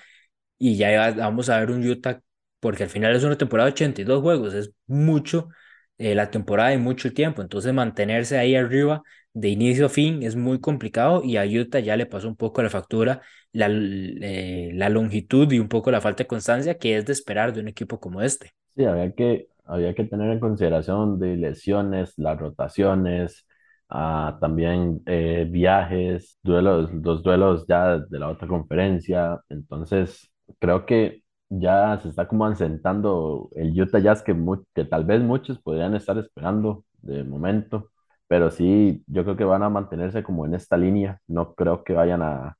y 0.58 0.78
ya 0.78 1.12
vamos 1.14 1.50
a 1.50 1.60
ver 1.60 1.72
un 1.72 1.88
Utah, 1.88 2.22
porque 2.60 2.84
al 2.84 2.90
final 2.90 3.16
es 3.16 3.24
una 3.24 3.38
temporada 3.38 3.68
de 3.68 3.74
82 3.74 4.22
juegos, 4.22 4.54
es 4.54 4.72
mucho 4.88 5.50
eh, 5.98 6.16
la 6.16 6.32
temporada 6.32 6.74
y 6.74 6.78
mucho 6.78 7.14
tiempo, 7.14 7.42
entonces 7.42 7.74
mantenerse 7.74 8.38
ahí 8.38 8.56
arriba 8.56 9.04
de 9.34 9.50
inicio 9.50 9.86
a 9.88 9.90
fin 9.90 10.24
es 10.24 10.36
muy 10.36 10.60
complicado 10.60 11.24
y 11.24 11.38
a 11.38 11.46
Utah 11.46 11.80
ya 11.80 11.96
le 11.98 12.06
pasó 12.08 12.28
un 12.28 12.36
poco 12.38 12.64
la 12.64 12.70
factura, 12.70 13.22
la, 13.52 13.68
eh, 13.72 14.72
la 14.74 14.90
longitud 14.90 15.52
y 15.52 15.60
un 15.60 15.70
poco 15.70 15.92
la 15.92 16.02
falta 16.02 16.24
de 16.24 16.28
constancia 16.28 16.78
que 16.78 16.98
es 16.98 17.06
de 17.06 17.14
esperar 17.14 17.54
de 17.54 17.62
un 17.62 17.68
equipo 17.68 18.00
como 18.00 18.22
este. 18.22 18.54
Sí, 18.76 18.86
había 18.86 19.12
que, 19.14 19.48
había 19.66 19.96
que 19.96 20.04
tener 20.06 20.30
en 20.32 20.40
consideración 20.40 21.20
de 21.20 21.36
lesiones, 21.36 22.14
las 22.18 22.38
rotaciones, 22.40 23.48
ah, 23.90 24.38
también 24.42 25.02
eh, 25.06 25.48
viajes, 25.50 26.38
duelos, 26.44 26.92
los 26.94 27.24
duelos 27.24 27.66
ya 27.68 27.98
de 28.00 28.20
la 28.20 28.30
otra 28.30 28.48
conferencia. 28.48 29.40
Entonces, 29.50 30.32
creo 30.60 30.86
que 30.86 31.24
ya 31.50 32.00
se 32.02 32.10
está 32.10 32.28
como 32.28 32.46
asentando 32.46 33.50
el 33.56 33.80
Utah 33.80 34.00
Jazz 34.00 34.22
que, 34.24 34.36
que 34.76 34.86
tal 34.86 35.06
vez 35.06 35.22
muchos 35.22 35.60
podrían 35.60 35.96
estar 35.96 36.18
esperando 36.18 36.86
de 37.02 37.24
momento, 37.24 37.90
pero 38.28 38.52
sí, 38.52 39.04
yo 39.08 39.24
creo 39.24 39.38
que 39.38 39.44
van 39.46 39.64
a 39.64 39.70
mantenerse 39.70 40.24
como 40.24 40.46
en 40.46 40.56
esta 40.56 40.78
línea. 40.78 41.22
No 41.28 41.54
creo 41.56 41.84
que 41.84 41.94
vayan 41.94 42.22
a 42.22 42.58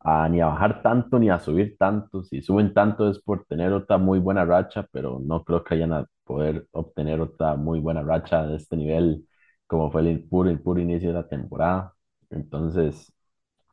a 0.00 0.28
ni 0.28 0.40
a 0.40 0.46
bajar 0.46 0.82
tanto 0.82 1.18
ni 1.18 1.30
a 1.30 1.38
subir 1.40 1.76
tanto. 1.78 2.22
Si 2.24 2.42
suben 2.42 2.74
tanto 2.74 3.08
es 3.10 3.18
por 3.20 3.44
tener 3.46 3.72
otra 3.72 3.98
muy 3.98 4.18
buena 4.18 4.44
racha, 4.44 4.86
pero 4.92 5.18
no 5.24 5.44
creo 5.44 5.64
que 5.64 5.74
vayan 5.76 5.92
a 5.94 6.06
poder 6.24 6.66
obtener 6.72 7.20
otra 7.20 7.56
muy 7.56 7.80
buena 7.80 8.02
racha 8.02 8.46
de 8.46 8.56
este 8.56 8.76
nivel 8.76 9.26
como 9.74 9.90
fue 9.90 10.02
el 10.02 10.22
puro, 10.28 10.50
el 10.50 10.60
puro 10.60 10.80
inicio 10.80 11.08
de 11.08 11.14
la 11.16 11.28
temporada. 11.28 11.94
Entonces, 12.30 13.12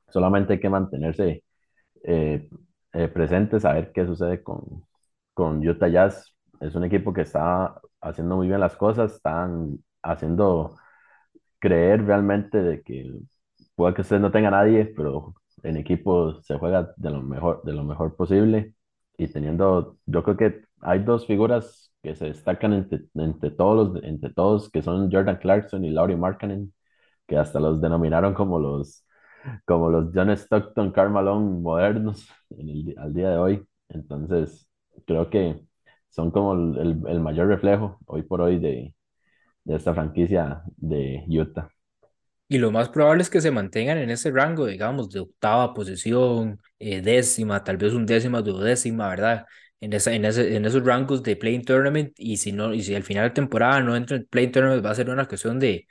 solamente 0.09 0.53
hay 0.53 0.59
que 0.59 0.69
mantenerse 0.69 1.43
eh, 2.03 2.49
eh, 2.93 3.07
presentes, 3.09 3.65
a 3.65 3.73
ver 3.73 3.91
qué 3.93 4.05
sucede 4.05 4.43
con, 4.43 4.85
con 5.33 5.67
Utah 5.67 5.89
Jazz. 5.89 6.35
Es 6.61 6.75
un 6.75 6.85
equipo 6.85 7.13
que 7.13 7.21
está 7.21 7.79
haciendo 8.01 8.37
muy 8.37 8.47
bien 8.47 8.59
las 8.61 8.75
cosas, 8.77 9.13
están 9.15 9.79
haciendo 10.03 10.77
creer 11.59 12.05
realmente 12.05 12.57
de 12.61 12.81
que 12.83 13.11
puede 13.75 13.93
que 13.95 14.01
usted 14.01 14.19
no 14.19 14.31
tenga 14.31 14.51
nadie, 14.51 14.85
pero 14.95 15.35
en 15.63 15.77
equipo 15.77 16.41
se 16.41 16.57
juega 16.57 16.93
de 16.97 17.09
lo 17.11 17.21
mejor, 17.21 17.63
de 17.63 17.73
lo 17.73 17.83
mejor 17.83 18.15
posible 18.15 18.75
y 19.17 19.27
teniendo, 19.27 19.97
yo 20.05 20.23
creo 20.23 20.37
que 20.37 20.61
hay 20.81 20.99
dos 21.03 21.27
figuras 21.27 21.90
que 22.03 22.15
se 22.15 22.25
destacan 22.27 22.73
entre, 22.73 23.01
entre 23.15 23.51
todos 23.51 23.93
los, 23.95 24.03
entre 24.03 24.33
todos, 24.33 24.69
que 24.71 24.81
son 24.81 25.11
Jordan 25.11 25.37
Clarkson 25.37 25.85
y 25.85 25.91
Lauri 25.91 26.15
Markkanen, 26.15 26.73
que 27.27 27.37
hasta 27.37 27.59
los 27.59 27.81
denominaron 27.81 28.33
como 28.33 28.59
los, 28.59 29.05
como 29.65 29.89
los 29.89 30.11
John 30.13 30.29
Stockton, 30.31 30.91
Karl 30.91 31.11
Malone 31.11 31.61
modernos 31.61 32.27
en 32.51 32.69
el, 32.69 32.95
al 32.99 33.13
día 33.13 33.31
de 33.31 33.37
hoy. 33.37 33.67
Entonces, 33.89 34.67
creo 35.05 35.29
que 35.29 35.61
son 36.09 36.31
como 36.31 36.53
el, 36.53 37.01
el 37.07 37.19
mayor 37.21 37.47
reflejo 37.47 37.99
hoy 38.07 38.23
por 38.23 38.41
hoy 38.41 38.59
de, 38.59 38.95
de 39.65 39.75
esta 39.75 39.93
franquicia 39.93 40.63
de 40.77 41.25
Utah. 41.29 41.69
Y 42.47 42.57
lo 42.57 42.69
más 42.71 42.89
probable 42.89 43.21
es 43.23 43.29
que 43.29 43.39
se 43.41 43.49
mantengan 43.51 43.97
en 43.97 44.09
ese 44.09 44.29
rango, 44.31 44.65
digamos, 44.65 45.09
de 45.09 45.21
octava 45.21 45.73
posición, 45.73 46.59
eh, 46.79 47.01
décima, 47.01 47.63
tal 47.63 47.77
vez 47.77 47.93
un 47.93 48.05
décima, 48.05 48.41
duodécima, 48.41 49.07
¿verdad? 49.09 49.45
En, 49.81 49.93
esa, 49.93 50.13
en, 50.13 50.25
ese, 50.25 50.55
en 50.55 50.65
esos 50.65 50.83
rangos 50.85 51.23
de 51.23 51.35
Playing 51.35 51.65
Tournament. 51.65 52.13
Y 52.17 52.37
si, 52.37 52.51
no, 52.51 52.73
y 52.73 52.83
si 52.83 52.95
al 52.95 53.03
final 53.03 53.29
de 53.29 53.35
temporada 53.35 53.81
no 53.81 53.95
entra 53.95 54.17
en 54.17 54.25
Playing 54.27 54.51
Tournament, 54.51 54.85
va 54.85 54.91
a 54.91 54.95
ser 54.95 55.09
una 55.09 55.27
cuestión 55.27 55.59
de 55.59 55.87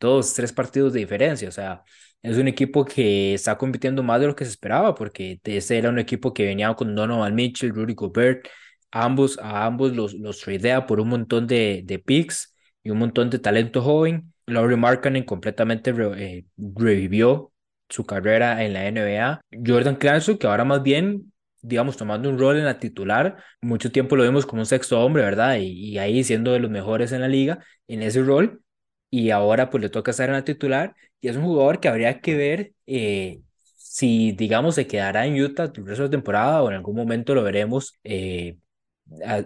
dos, 0.00 0.34
tres 0.34 0.52
partidos 0.52 0.92
de 0.92 1.00
diferencia. 1.00 1.48
O 1.48 1.52
sea, 1.52 1.82
es 2.22 2.36
un 2.38 2.48
equipo 2.48 2.84
que 2.84 3.34
está 3.34 3.58
compitiendo 3.58 4.02
más 4.02 4.20
de 4.20 4.26
lo 4.28 4.36
que 4.36 4.44
se 4.44 4.50
esperaba, 4.50 4.94
porque 4.94 5.40
ese 5.44 5.78
era 5.78 5.90
un 5.90 5.98
equipo 5.98 6.32
que 6.34 6.46
venía 6.46 6.74
con 6.74 6.94
Donovan 6.94 7.34
Mitchell, 7.34 7.74
Rudy 7.74 7.94
Gobert. 7.94 8.46
Ambos, 8.90 9.38
a 9.38 9.64
ambos 9.64 9.96
los, 9.96 10.14
los 10.14 10.40
tradea 10.40 10.86
por 10.86 11.00
un 11.00 11.08
montón 11.08 11.46
de, 11.46 11.82
de 11.84 11.98
picks 11.98 12.54
y 12.82 12.90
un 12.90 12.98
montón 12.98 13.30
de 13.30 13.38
talento 13.38 13.80
joven 13.82 14.32
Laurie 14.46 14.76
Markkanen 14.76 15.24
completamente 15.24 15.92
re, 15.92 16.38
eh, 16.38 16.44
revivió 16.58 17.52
su 17.88 18.04
carrera 18.04 18.64
en 18.64 18.72
la 18.72 18.86
NBA. 18.86 19.40
Jordan 19.64 19.96
Clarkson, 19.96 20.38
que 20.38 20.46
ahora 20.46 20.64
más 20.64 20.82
bien, 20.82 21.31
digamos, 21.62 21.96
tomando 21.96 22.28
un 22.28 22.38
rol 22.38 22.58
en 22.58 22.64
la 22.64 22.78
titular, 22.78 23.36
mucho 23.60 23.90
tiempo 23.92 24.16
lo 24.16 24.24
vimos 24.24 24.46
como 24.46 24.62
un 24.62 24.66
sexto 24.66 25.00
hombre, 25.00 25.22
¿verdad? 25.22 25.56
Y, 25.58 25.66
y, 25.94 25.98
ahí 25.98 26.24
siendo 26.24 26.52
de 26.52 26.60
los 26.60 26.70
mejores 26.70 27.12
en 27.12 27.20
la 27.22 27.28
liga, 27.28 27.64
en 27.88 28.02
ese 28.02 28.22
rol. 28.22 28.62
Y 29.10 29.30
ahora 29.30 29.70
pues 29.70 29.82
le 29.82 29.90
toca 29.90 30.10
estar 30.10 30.28
en 30.28 30.34
la 30.34 30.44
titular. 30.44 30.94
Y 31.20 31.28
es 31.28 31.36
un 31.36 31.44
jugador 31.44 31.80
que 31.80 31.88
habría 31.88 32.20
que 32.20 32.36
ver 32.36 32.72
eh, 32.86 33.42
si, 33.76 34.32
digamos, 34.32 34.74
se 34.76 34.86
quedará 34.86 35.26
en 35.26 35.40
Utah 35.40 35.70
el 35.74 35.86
resto 35.86 36.04
de 36.04 36.08
temporada 36.10 36.62
o 36.62 36.68
en 36.68 36.76
algún 36.76 36.96
momento 36.96 37.34
lo 37.34 37.42
veremos 37.42 37.98
eh, 38.04 38.56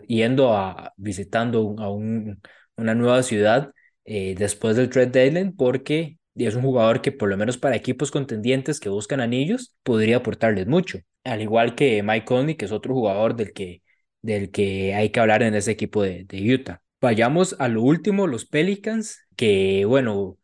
yendo 0.06 0.54
a 0.56 0.92
visitando 0.96 1.74
a 1.78 1.90
un, 1.90 2.40
una 2.76 2.94
nueva 2.94 3.22
ciudad 3.22 3.72
eh, 4.04 4.34
después 4.38 4.76
del 4.76 4.90
trade 4.90 5.06
deadline 5.08 5.56
porque 5.56 6.18
es 6.44 6.54
un 6.54 6.62
jugador 6.62 7.00
que 7.00 7.12
por 7.12 7.28
lo 7.28 7.36
menos 7.36 7.56
para 7.58 7.76
equipos 7.76 8.10
contendientes 8.10 8.80
que 8.80 8.88
buscan 8.88 9.20
anillos 9.20 9.74
podría 9.82 10.18
aportarles 10.18 10.66
mucho, 10.66 10.98
al 11.24 11.40
igual 11.42 11.74
que 11.74 12.02
Mike 12.02 12.26
Conley, 12.26 12.56
que 12.56 12.66
es 12.66 12.72
otro 12.72 12.94
jugador 12.94 13.36
del 13.36 13.52
que, 13.52 13.82
del 14.22 14.50
que 14.50 14.94
hay 14.94 15.10
que 15.10 15.20
hablar 15.20 15.42
en 15.42 15.54
ese 15.54 15.70
equipo 15.70 16.02
de, 16.02 16.24
de 16.24 16.54
Utah. 16.54 16.82
Vayamos 17.00 17.56
a 17.58 17.68
lo 17.68 17.82
último, 17.82 18.26
los 18.26 18.46
Pelicans, 18.46 19.18
que 19.36 19.84
bueno, 19.86 20.38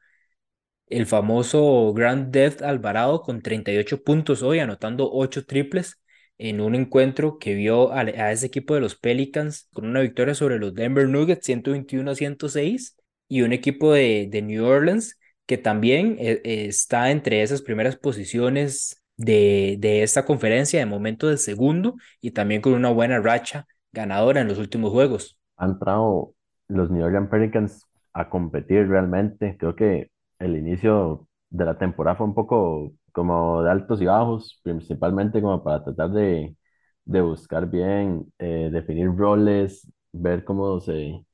el 0.88 1.06
famoso 1.06 1.92
Grand 1.94 2.30
Death 2.32 2.62
Alvarado 2.62 3.22
con 3.22 3.42
38 3.42 4.02
puntos 4.02 4.42
hoy, 4.42 4.58
anotando 4.58 5.10
8 5.12 5.46
triples 5.46 6.00
en 6.38 6.60
un 6.60 6.74
encuentro 6.74 7.38
que 7.38 7.54
vio 7.54 7.92
a, 7.92 8.00
a 8.00 8.32
ese 8.32 8.46
equipo 8.46 8.74
de 8.74 8.80
los 8.80 8.96
Pelicans 8.96 9.68
con 9.72 9.86
una 9.86 10.00
victoria 10.00 10.34
sobre 10.34 10.58
los 10.58 10.74
Denver 10.74 11.08
Nuggets 11.08 11.46
121 11.46 12.10
a 12.10 12.14
106 12.14 12.96
y 13.28 13.42
un 13.42 13.52
equipo 13.52 13.92
de, 13.92 14.28
de 14.30 14.42
New 14.42 14.64
Orleans 14.64 15.18
que 15.52 15.58
también 15.58 16.16
eh, 16.18 16.40
está 16.44 17.10
entre 17.10 17.42
esas 17.42 17.60
primeras 17.62 17.96
posiciones 17.96 19.02
de, 19.18 19.76
de 19.78 20.02
esta 20.02 20.24
conferencia, 20.24 20.80
de 20.80 20.86
momento 20.86 21.28
del 21.28 21.36
segundo, 21.38 21.96
y 22.22 22.30
también 22.30 22.62
con 22.62 22.72
una 22.72 22.90
buena 22.90 23.20
racha 23.20 23.66
ganadora 23.92 24.40
en 24.40 24.48
los 24.48 24.56
últimos 24.58 24.92
juegos. 24.92 25.36
Han 25.56 25.72
entrado 25.72 26.34
los 26.68 26.90
New 26.90 27.04
Orleans 27.04 27.28
Pelicans 27.30 27.86
a 28.12 28.28
competir 28.30 28.88
realmente. 28.88 29.56
Creo 29.58 29.76
que 29.76 30.10
el 30.38 30.56
inicio 30.56 31.28
de 31.50 31.64
la 31.64 31.78
temporada 31.78 32.16
fue 32.16 32.26
un 32.26 32.34
poco 32.34 32.92
como 33.12 33.62
de 33.62 33.70
altos 33.70 34.00
y 34.00 34.06
bajos, 34.06 34.58
principalmente 34.62 35.42
como 35.42 35.62
para 35.62 35.84
tratar 35.84 36.10
de, 36.12 36.56
de 37.04 37.20
buscar 37.20 37.68
bien, 37.70 38.32
eh, 38.38 38.70
definir 38.72 39.14
roles, 39.14 39.86
ver 40.12 40.44
cómo 40.44 40.80
se, 40.80 41.24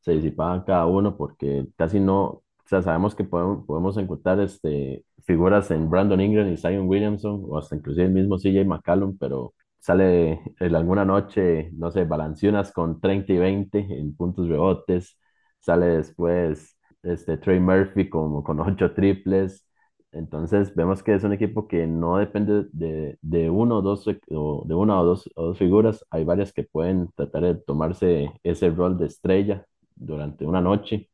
se 0.00 0.12
disipaban 0.12 0.64
cada 0.64 0.86
uno, 0.86 1.16
porque 1.16 1.66
casi 1.76 2.00
no, 2.00 2.42
o 2.68 2.70
sea, 2.70 2.82
sabemos 2.82 3.14
que 3.14 3.24
podemos, 3.24 3.64
podemos 3.66 3.96
encontrar 3.96 4.40
este, 4.40 5.04
figuras 5.24 5.70
en 5.70 5.88
Brandon 5.88 6.20
Ingram 6.20 6.52
y 6.52 6.58
Zion 6.58 6.86
Williamson, 6.86 7.42
o 7.48 7.56
hasta 7.58 7.76
inclusive 7.76 8.06
el 8.06 8.12
mismo 8.12 8.38
CJ 8.38 8.66
McCallum, 8.66 9.16
pero 9.18 9.54
sale 9.78 10.42
en 10.60 10.74
alguna 10.74 11.04
noche, 11.06 11.70
no 11.72 11.90
sé, 11.90 12.04
balanceonas 12.04 12.70
con 12.72 13.00
30 13.00 13.32
y 13.32 13.38
20 13.38 13.78
en 13.78 14.14
puntos 14.14 14.48
rebotes, 14.48 15.18
sale 15.60 15.86
después 15.86 16.76
este, 17.02 17.38
Trey 17.38 17.58
Murphy 17.60 18.08
como 18.10 18.42
con 18.44 18.60
8 18.60 18.92
triples, 18.94 19.64
Entonces 20.12 20.74
vemos 20.74 21.02
que 21.02 21.14
es 21.14 21.24
un 21.24 21.32
equipo 21.32 21.68
que 21.68 21.86
no 21.86 22.16
depende 22.18 22.66
de, 22.72 23.18
de 23.22 23.50
uno 23.50 23.78
o 23.78 23.82
dos, 23.82 24.06
o 24.30 24.64
de 24.66 24.74
una 24.74 25.00
o 25.00 25.04
dos, 25.04 25.30
o 25.36 25.46
dos 25.46 25.58
figuras. 25.58 26.04
Hay 26.10 26.24
varias 26.24 26.52
que 26.52 26.64
pueden 26.64 27.10
tratar 27.14 27.42
de 27.44 27.54
tomarse 27.56 28.32
ese 28.42 28.70
rol 28.70 28.98
de 28.98 29.06
estrella 29.06 29.66
durante 29.94 30.46
una 30.46 30.60
noche. 30.62 31.10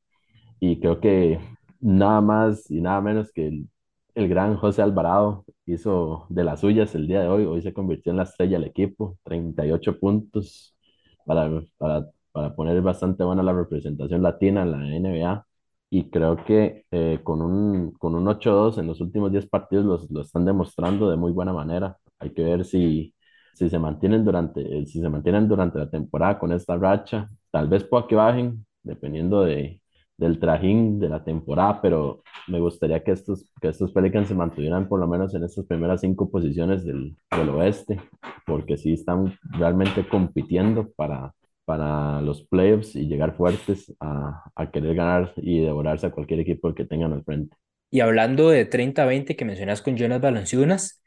Y 0.60 0.80
creo 0.80 1.00
que 1.00 1.40
nada 1.80 2.20
más 2.20 2.70
y 2.70 2.80
nada 2.80 3.00
menos 3.00 3.32
que 3.32 3.48
el, 3.48 3.68
el 4.14 4.28
gran 4.28 4.56
José 4.56 4.82
Alvarado 4.82 5.44
hizo 5.66 6.26
de 6.28 6.44
las 6.44 6.60
suyas 6.60 6.94
el 6.94 7.06
día 7.06 7.20
de 7.22 7.28
hoy. 7.28 7.44
Hoy 7.44 7.62
se 7.62 7.72
convirtió 7.74 8.10
en 8.12 8.18
la 8.18 8.24
estrella 8.24 8.58
del 8.58 8.68
equipo, 8.68 9.18
38 9.24 9.98
puntos 9.98 10.76
para, 11.26 11.50
para, 11.78 12.06
para 12.32 12.54
poner 12.54 12.80
bastante 12.82 13.24
buena 13.24 13.42
la 13.42 13.52
representación 13.52 14.22
latina 14.22 14.62
en 14.62 14.70
la 14.72 14.78
NBA 14.78 15.46
y 15.90 16.10
creo 16.10 16.44
que 16.44 16.86
eh, 16.90 17.20
con 17.22 17.40
un, 17.42 17.92
con 17.92 18.14
un 18.14 18.26
8-2 18.28 18.78
en 18.78 18.86
los 18.88 19.00
últimos 19.00 19.30
10 19.32 19.48
partidos 19.48 19.84
los, 19.84 20.10
lo 20.10 20.22
están 20.22 20.44
demostrando 20.44 21.10
de 21.10 21.16
muy 21.16 21.32
buena 21.32 21.52
manera. 21.52 21.96
Hay 22.18 22.30
que 22.32 22.42
ver 22.42 22.64
si, 22.64 23.14
si, 23.54 23.68
se 23.70 23.78
mantienen 23.78 24.24
durante, 24.24 24.86
si 24.86 25.00
se 25.00 25.08
mantienen 25.08 25.48
durante 25.48 25.78
la 25.78 25.88
temporada 25.90 26.38
con 26.38 26.52
esta 26.52 26.76
racha. 26.76 27.28
Tal 27.50 27.68
vez 27.68 27.84
pueda 27.84 28.06
que 28.08 28.16
bajen, 28.16 28.66
dependiendo 28.82 29.42
de, 29.42 29.80
del 30.16 30.38
trajín 30.38 30.98
de 31.00 31.08
la 31.08 31.24
temporada, 31.24 31.80
pero 31.82 32.22
me 32.46 32.60
gustaría 32.60 33.02
que 33.02 33.12
estos, 33.12 33.46
que 33.60 33.68
estos 33.68 33.92
Pelicans 33.92 34.28
se 34.28 34.34
mantuvieran 34.34 34.88
por 34.88 35.00
lo 35.00 35.08
menos 35.08 35.34
en 35.34 35.44
estas 35.44 35.66
primeras 35.66 36.00
cinco 36.00 36.30
posiciones 36.30 36.84
del, 36.84 37.16
del 37.30 37.48
oeste, 37.48 38.00
porque 38.46 38.76
sí 38.76 38.92
están 38.92 39.38
realmente 39.42 40.06
compitiendo 40.08 40.90
para, 40.92 41.34
para 41.64 42.20
los 42.20 42.46
playoffs 42.46 42.94
y 42.94 43.06
llegar 43.06 43.36
fuertes 43.36 43.94
a, 44.00 44.44
a 44.54 44.70
querer 44.70 44.94
ganar 44.94 45.32
y 45.36 45.60
devorarse 45.60 46.06
a 46.06 46.12
cualquier 46.12 46.40
equipo 46.40 46.74
que 46.74 46.84
tengan 46.84 47.12
al 47.12 47.24
frente. 47.24 47.56
Y 47.90 48.00
hablando 48.00 48.50
de 48.50 48.68
30-20 48.68 49.36
que 49.36 49.44
mencionas 49.44 49.82
con 49.82 49.96
Jonas 49.96 50.20
Valanciunas, 50.20 51.00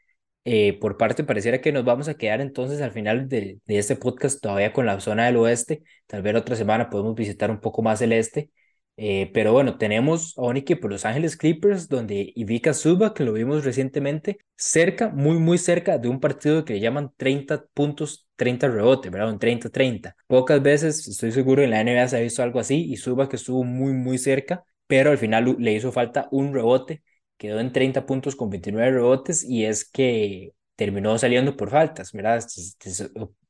eh, 0.44 0.78
por 0.80 0.96
parte 0.96 1.24
pareciera 1.24 1.60
que 1.60 1.72
nos 1.72 1.84
vamos 1.84 2.08
a 2.08 2.14
quedar 2.14 2.40
entonces 2.40 2.80
al 2.80 2.92
final 2.92 3.28
de, 3.28 3.58
de, 3.66 3.78
este 3.78 3.96
podcast 3.96 4.40
todavía 4.40 4.72
con 4.72 4.86
la 4.86 4.98
zona 5.00 5.26
del 5.26 5.36
oeste. 5.36 5.82
Tal 6.06 6.22
vez 6.22 6.34
otra 6.36 6.56
semana 6.56 6.88
podemos 6.88 7.14
visitar 7.14 7.50
un 7.50 7.60
poco 7.60 7.82
más 7.82 8.00
el 8.00 8.12
este. 8.12 8.50
Eh, 9.00 9.30
pero 9.32 9.52
bueno, 9.52 9.78
tenemos 9.78 10.36
a 10.36 10.42
un 10.42 10.56
equipo, 10.56 10.88
Los 10.88 11.04
Ángeles 11.04 11.36
Clippers, 11.36 11.88
donde 11.88 12.32
Ivica 12.34 12.74
Suba, 12.74 13.14
que 13.14 13.22
lo 13.22 13.32
vimos 13.32 13.64
recientemente, 13.64 14.38
cerca, 14.56 15.08
muy, 15.10 15.38
muy 15.38 15.56
cerca 15.58 15.98
de 15.98 16.08
un 16.08 16.18
partido 16.18 16.64
que 16.64 16.72
le 16.74 16.80
llaman 16.80 17.12
30 17.16 17.64
puntos, 17.74 18.28
30 18.34 18.66
rebotes, 18.66 19.12
¿verdad? 19.12 19.30
Un 19.30 19.38
30-30. 19.38 20.16
Pocas 20.26 20.60
veces, 20.60 21.06
estoy 21.06 21.30
seguro, 21.30 21.62
en 21.62 21.70
la 21.70 21.80
NBA 21.80 22.08
se 22.08 22.16
ha 22.16 22.20
visto 22.20 22.42
algo 22.42 22.58
así 22.58 22.86
y 22.90 22.96
Suba 22.96 23.28
que 23.28 23.36
estuvo 23.36 23.62
muy, 23.62 23.92
muy 23.92 24.18
cerca, 24.18 24.64
pero 24.88 25.10
al 25.12 25.18
final 25.18 25.54
le 25.60 25.72
hizo 25.74 25.92
falta 25.92 26.26
un 26.32 26.52
rebote, 26.52 27.02
quedó 27.36 27.60
en 27.60 27.72
30 27.72 28.04
puntos 28.04 28.34
con 28.34 28.50
29 28.50 28.90
rebotes 28.90 29.44
y 29.44 29.64
es 29.64 29.88
que 29.88 30.54
terminó 30.74 31.16
saliendo 31.18 31.56
por 31.56 31.70
faltas, 31.70 32.12
¿verdad? 32.12 32.40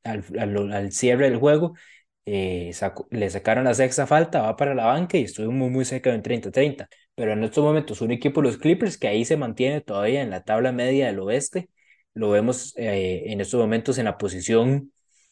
Al, 0.03 0.23
al, 0.39 0.71
al 0.73 0.91
cierre 0.91 1.29
del 1.29 1.37
juego 1.39 1.73
eh, 2.25 2.71
le 3.11 3.29
sacaron 3.29 3.63
la 3.63 3.73
sexta 3.73 4.05
falta, 4.07 4.41
va 4.41 4.55
para 4.55 4.75
la 4.75 4.85
banca 4.85 5.17
y 5.17 5.23
estuvo 5.23 5.51
muy, 5.51 5.69
muy 5.69 5.85
cerca 5.85 6.11
de 6.11 6.17
un 6.17 6.21
30-30. 6.23 6.87
Pero 7.15 7.33
en 7.33 7.43
estos 7.43 7.63
momentos, 7.63 8.01
un 8.01 8.11
equipo 8.11 8.41
los 8.41 8.57
Clippers 8.57 8.97
que 8.97 9.07
ahí 9.07 9.25
se 9.25 9.37
mantiene 9.37 9.81
todavía 9.81 10.21
en 10.21 10.29
la 10.29 10.43
tabla 10.43 10.71
media 10.71 11.07
del 11.07 11.19
oeste, 11.19 11.69
lo 12.13 12.29
vemos 12.31 12.73
eh, 12.77 13.23
en 13.27 13.41
estos 13.41 13.59
momentos 13.59 13.97
en 13.97 14.05
la 14.05 14.17
posición 14.17 14.91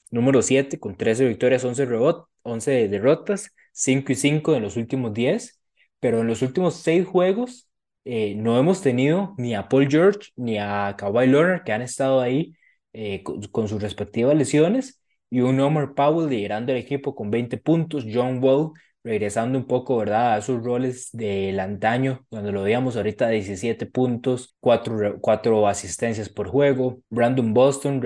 número 0.10 0.42
7 0.42 0.80
con 0.80 0.96
13 0.98 1.28
victorias, 1.28 1.64
11, 1.64 1.86
rebot 1.86 2.28
11 2.44 2.88
derrotas, 2.88 3.54
5 3.74 4.12
y 4.12 4.16
5 4.16 4.56
en 4.56 4.64
los 4.64 4.78
últimos 4.78 5.14
10. 5.14 5.62
Pero 6.00 6.22
en 6.22 6.28
los 6.28 6.42
últimos 6.42 6.76
6 6.82 7.06
juegos 7.06 7.68
eh, 8.06 8.36
no 8.36 8.58
hemos 8.60 8.82
tenido 8.82 9.36
ni 9.38 9.56
a 9.56 9.68
Paul 9.68 9.88
George 9.90 10.32
ni 10.36 10.58
a 10.58 10.96
Kawhi 10.98 11.28
Leonard 11.28 11.64
que 11.64 11.74
han 11.74 11.82
estado 11.82 12.22
ahí 12.22 12.56
con, 13.24 13.42
con 13.50 13.68
sus 13.68 13.82
respectivas 13.82 14.36
lesiones 14.36 15.02
y 15.30 15.42
un 15.42 15.60
Omar 15.60 15.94
Powell 15.94 16.30
liderando 16.30 16.72
el 16.72 16.78
equipo 16.80 17.16
con 17.16 17.30
20 17.32 17.58
puntos, 17.58 18.06
John 18.12 18.44
Wall 18.44 18.72
regresando 19.04 19.58
un 19.58 19.68
poco, 19.68 19.98
¿verdad? 19.98 20.34
A 20.34 20.38
esos 20.40 20.62
roles 20.64 21.10
del 21.14 21.60
antaño, 21.62 22.26
cuando 22.30 22.52
lo 22.52 22.64
veíamos 22.64 22.98
ahorita 22.98 23.30
17 23.30 23.86
puntos, 23.86 24.56
4, 24.60 25.20
4 25.22 25.68
asistencias 25.68 26.28
por 26.28 26.50
juego, 26.50 27.02
Brandon 27.10 27.54
Boston 27.54 28.02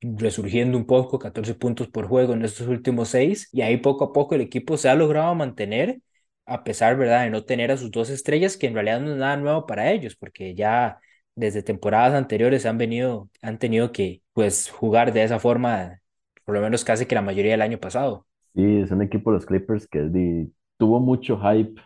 resurgiendo 0.00 0.78
un 0.78 0.86
poco, 0.86 1.18
14 1.18 1.54
puntos 1.54 1.88
por 1.88 2.06
juego 2.06 2.32
en 2.32 2.44
estos 2.44 2.68
últimos 2.68 3.08
6, 3.08 3.48
y 3.52 3.62
ahí 3.62 3.78
poco 3.78 4.04
a 4.04 4.12
poco 4.12 4.34
el 4.34 4.40
equipo 4.40 4.76
se 4.76 4.88
ha 4.88 4.94
logrado 4.94 5.34
mantener, 5.34 6.00
a 6.46 6.64
pesar, 6.64 6.96
¿verdad?, 6.96 7.24
de 7.24 7.30
no 7.30 7.44
tener 7.44 7.70
a 7.72 7.76
sus 7.76 7.90
dos 7.90 8.08
estrellas, 8.10 8.56
que 8.56 8.66
en 8.68 8.74
realidad 8.74 9.00
no 9.00 9.12
es 9.12 9.18
nada 9.18 9.36
nuevo 9.36 9.66
para 9.66 9.90
ellos, 9.92 10.16
porque 10.16 10.54
ya 10.54 10.98
desde 11.36 11.62
temporadas 11.62 12.14
anteriores 12.14 12.66
han 12.66 12.78
venido, 12.78 13.30
han 13.42 13.58
tenido 13.58 13.92
que 13.92 14.22
pues 14.32 14.70
jugar 14.70 15.12
de 15.12 15.22
esa 15.24 15.38
forma, 15.38 16.00
por 16.44 16.54
lo 16.56 16.60
menos 16.60 16.84
casi 16.84 17.06
que 17.06 17.14
la 17.14 17.22
mayoría 17.22 17.52
del 17.52 17.62
año 17.62 17.78
pasado. 17.78 18.26
Sí, 18.54 18.80
es 18.80 18.90
un 18.90 19.02
equipo 19.02 19.30
los 19.30 19.44
Clippers 19.46 19.86
que 19.86 20.48
tuvo 20.78 21.00
mucho 21.00 21.38
hype 21.38 21.80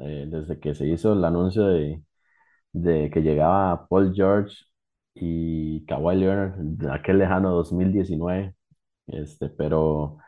eh, 0.00 0.26
desde 0.28 0.58
que 0.58 0.74
se 0.74 0.86
hizo 0.86 1.12
el 1.12 1.24
anuncio 1.24 1.66
de, 1.66 2.02
de, 2.72 3.10
que 3.10 3.22
llegaba 3.22 3.88
Paul 3.88 4.12
George 4.14 4.56
y 5.14 5.84
Kawhi 5.86 6.16
Leonard, 6.16 6.56
de 6.58 6.92
aquel 6.92 7.18
lejano 7.18 7.52
2019, 7.52 8.54
este, 9.08 9.48
pero 9.50 10.18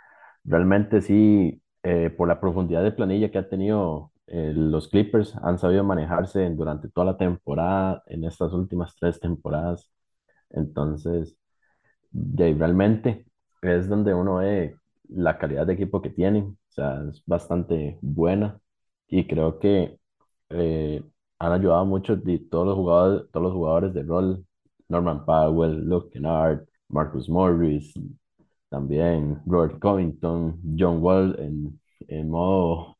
realmente 0.44 1.02
sí, 1.02 1.62
eh, 1.82 2.10
por 2.10 2.28
la 2.28 2.40
profundidad 2.40 2.82
de 2.84 2.92
planilla 2.92 3.30
que 3.30 3.38
ha 3.38 3.48
tenido 3.48 4.12
eh, 4.30 4.52
los 4.54 4.88
Clippers 4.88 5.34
han 5.42 5.58
sabido 5.58 5.84
manejarse 5.84 6.48
durante 6.50 6.88
toda 6.88 7.06
la 7.06 7.16
temporada, 7.16 8.02
en 8.06 8.24
estas 8.24 8.52
últimas 8.52 8.94
tres 8.96 9.20
temporadas. 9.20 9.90
Entonces, 10.50 11.36
de, 12.10 12.54
realmente 12.54 13.26
es 13.62 13.88
donde 13.88 14.14
uno 14.14 14.36
ve 14.36 14.76
la 15.08 15.38
calidad 15.38 15.66
de 15.66 15.74
equipo 15.74 16.02
que 16.02 16.10
tienen. 16.10 16.44
O 16.70 16.72
sea, 16.72 17.02
es 17.10 17.22
bastante 17.26 17.98
buena 18.02 18.60
y 19.08 19.26
creo 19.26 19.58
que 19.58 19.98
eh, 20.50 21.02
han 21.38 21.52
ayudado 21.52 21.84
mucho 21.86 22.16
de 22.16 22.38
todos 22.38 22.66
los 22.66 22.76
jugadores, 22.76 23.30
todos 23.32 23.44
los 23.44 23.52
jugadores 23.54 23.94
de 23.94 24.02
rol. 24.02 24.44
Norman 24.88 25.24
Powell, 25.24 25.84
Luke 25.84 26.10
Kennard, 26.12 26.66
Marcus 26.88 27.28
Morris, 27.28 27.92
también 28.70 29.40
Robert 29.46 29.78
Covington, 29.80 30.60
John 30.78 31.02
Wall 31.02 31.36
en, 31.38 31.80
en 32.08 32.30
modo 32.30 32.97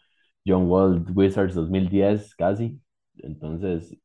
John 0.48 0.68
Wall 0.68 1.04
Wizards 1.14 1.54
2010 1.54 2.34
casi. 2.36 2.80
Entonces, 3.18 3.96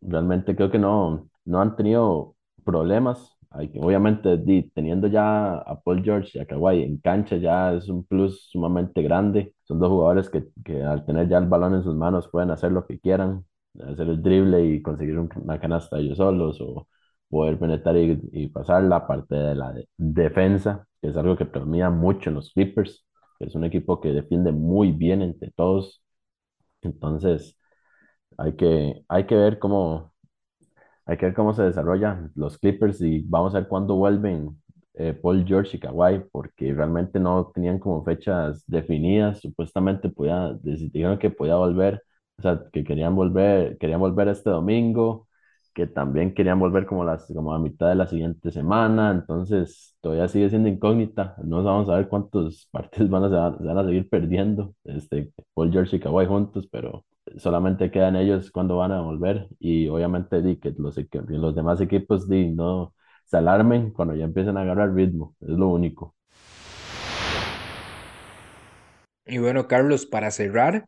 realmente 0.00 0.54
creo 0.56 0.70
que 0.70 0.78
no, 0.78 1.28
no 1.44 1.60
han 1.60 1.76
tenido 1.76 2.36
problemas. 2.64 3.30
Hay 3.50 3.70
que, 3.70 3.80
obviamente, 3.80 4.36
teniendo 4.74 5.06
ya 5.08 5.56
a 5.58 5.80
Paul 5.80 6.02
George 6.02 6.38
y 6.38 6.40
a 6.42 6.46
Kawhi 6.46 6.82
en 6.82 6.98
cancha 6.98 7.36
ya 7.36 7.74
es 7.74 7.88
un 7.88 8.04
plus 8.04 8.48
sumamente 8.50 9.02
grande. 9.02 9.54
Son 9.64 9.78
dos 9.78 9.88
jugadores 9.90 10.28
que, 10.30 10.46
que 10.64 10.82
al 10.82 11.06
tener 11.06 11.28
ya 11.28 11.38
el 11.38 11.46
balón 11.46 11.74
en 11.74 11.82
sus 11.84 11.94
manos 11.94 12.28
pueden 12.30 12.50
hacer 12.50 12.72
lo 12.72 12.86
que 12.86 12.98
quieran, 13.00 13.44
hacer 13.80 14.08
el 14.08 14.22
drible 14.22 14.64
y 14.66 14.82
conseguir 14.82 15.18
una 15.18 15.60
canasta 15.60 15.98
ellos 15.98 16.18
solos 16.18 16.60
o 16.60 16.88
poder 17.28 17.58
penetrar 17.58 17.96
y, 17.96 18.20
y 18.32 18.48
pasar 18.48 18.82
la 18.84 19.06
parte 19.06 19.34
de 19.36 19.54
la 19.54 19.72
defensa, 19.96 20.86
que 21.00 21.08
es 21.08 21.16
algo 21.16 21.36
que 21.36 21.44
predomina 21.46 21.90
mucho 21.90 22.30
en 22.30 22.36
los 22.36 22.52
Clippers 22.52 23.04
es 23.46 23.54
un 23.54 23.64
equipo 23.64 24.00
que 24.00 24.10
defiende 24.12 24.52
muy 24.52 24.92
bien 24.92 25.22
entre 25.22 25.50
todos. 25.52 26.02
Entonces, 26.82 27.58
hay 28.38 28.56
que, 28.56 29.04
hay 29.08 29.26
que 29.26 29.36
ver 29.36 29.58
cómo, 29.58 30.12
hay 31.06 31.16
que 31.18 31.26
ver 31.26 31.34
cómo 31.34 31.54
se 31.54 31.62
desarrollan 31.64 32.32
los 32.34 32.58
Clippers 32.58 33.00
y 33.02 33.22
vamos 33.22 33.54
a 33.54 33.60
ver 33.60 33.68
cuándo 33.68 33.96
vuelven 33.96 34.50
eh, 34.94 35.12
Paul 35.14 35.44
George 35.46 35.76
y 35.76 35.80
Kawhi, 35.80 36.24
porque 36.32 36.72
realmente 36.74 37.18
no 37.20 37.50
tenían 37.54 37.78
como 37.78 38.04
fechas 38.04 38.64
definidas. 38.66 39.40
Supuestamente 39.40 40.08
podía, 40.10 40.52
decidieron 40.62 41.18
que 41.18 41.30
podía 41.30 41.56
volver, 41.56 42.02
o 42.38 42.42
sea, 42.42 42.62
que 42.72 42.84
querían 42.84 43.14
volver, 43.16 43.76
querían 43.78 44.00
volver 44.00 44.28
este 44.28 44.50
domingo 44.50 45.28
que 45.74 45.86
también 45.86 46.34
querían 46.34 46.58
volver 46.60 46.86
como, 46.86 47.04
las, 47.04 47.26
como 47.26 47.52
a 47.54 47.58
mitad 47.58 47.88
de 47.88 47.96
la 47.96 48.06
siguiente 48.06 48.50
semana, 48.52 49.10
entonces 49.10 49.96
todavía 50.00 50.28
sigue 50.28 50.48
siendo 50.50 50.68
incógnita, 50.68 51.36
no 51.44 51.62
vamos 51.62 51.88
a 51.90 51.96
ver 51.96 52.08
cuántos 52.08 52.68
partidos 52.72 53.10
van 53.10 53.24
a, 53.24 53.50
van 53.50 53.78
a 53.78 53.84
seguir 53.84 54.08
perdiendo, 54.08 54.74
este, 54.84 55.32
Paul 55.54 55.72
George 55.72 55.96
y 55.96 56.00
Kawhi 56.00 56.26
juntos, 56.26 56.68
pero 56.70 57.04
solamente 57.38 57.90
quedan 57.90 58.16
ellos 58.16 58.50
cuando 58.50 58.76
van 58.76 58.92
a 58.92 59.00
volver 59.02 59.48
y 59.58 59.88
obviamente 59.88 60.42
di, 60.42 60.56
que 60.56 60.74
los, 60.78 60.96
los 61.28 61.54
demás 61.54 61.80
equipos 61.80 62.28
di, 62.28 62.50
no 62.50 62.94
se 63.24 63.36
alarmen 63.38 63.90
cuando 63.90 64.14
ya 64.14 64.24
empiecen 64.24 64.56
a 64.56 64.62
agarrar 64.62 64.94
ritmo, 64.94 65.34
es 65.40 65.48
lo 65.50 65.68
único. 65.68 66.14
Y 69.26 69.38
bueno, 69.38 69.66
Carlos, 69.68 70.06
para 70.06 70.30
cerrar, 70.30 70.86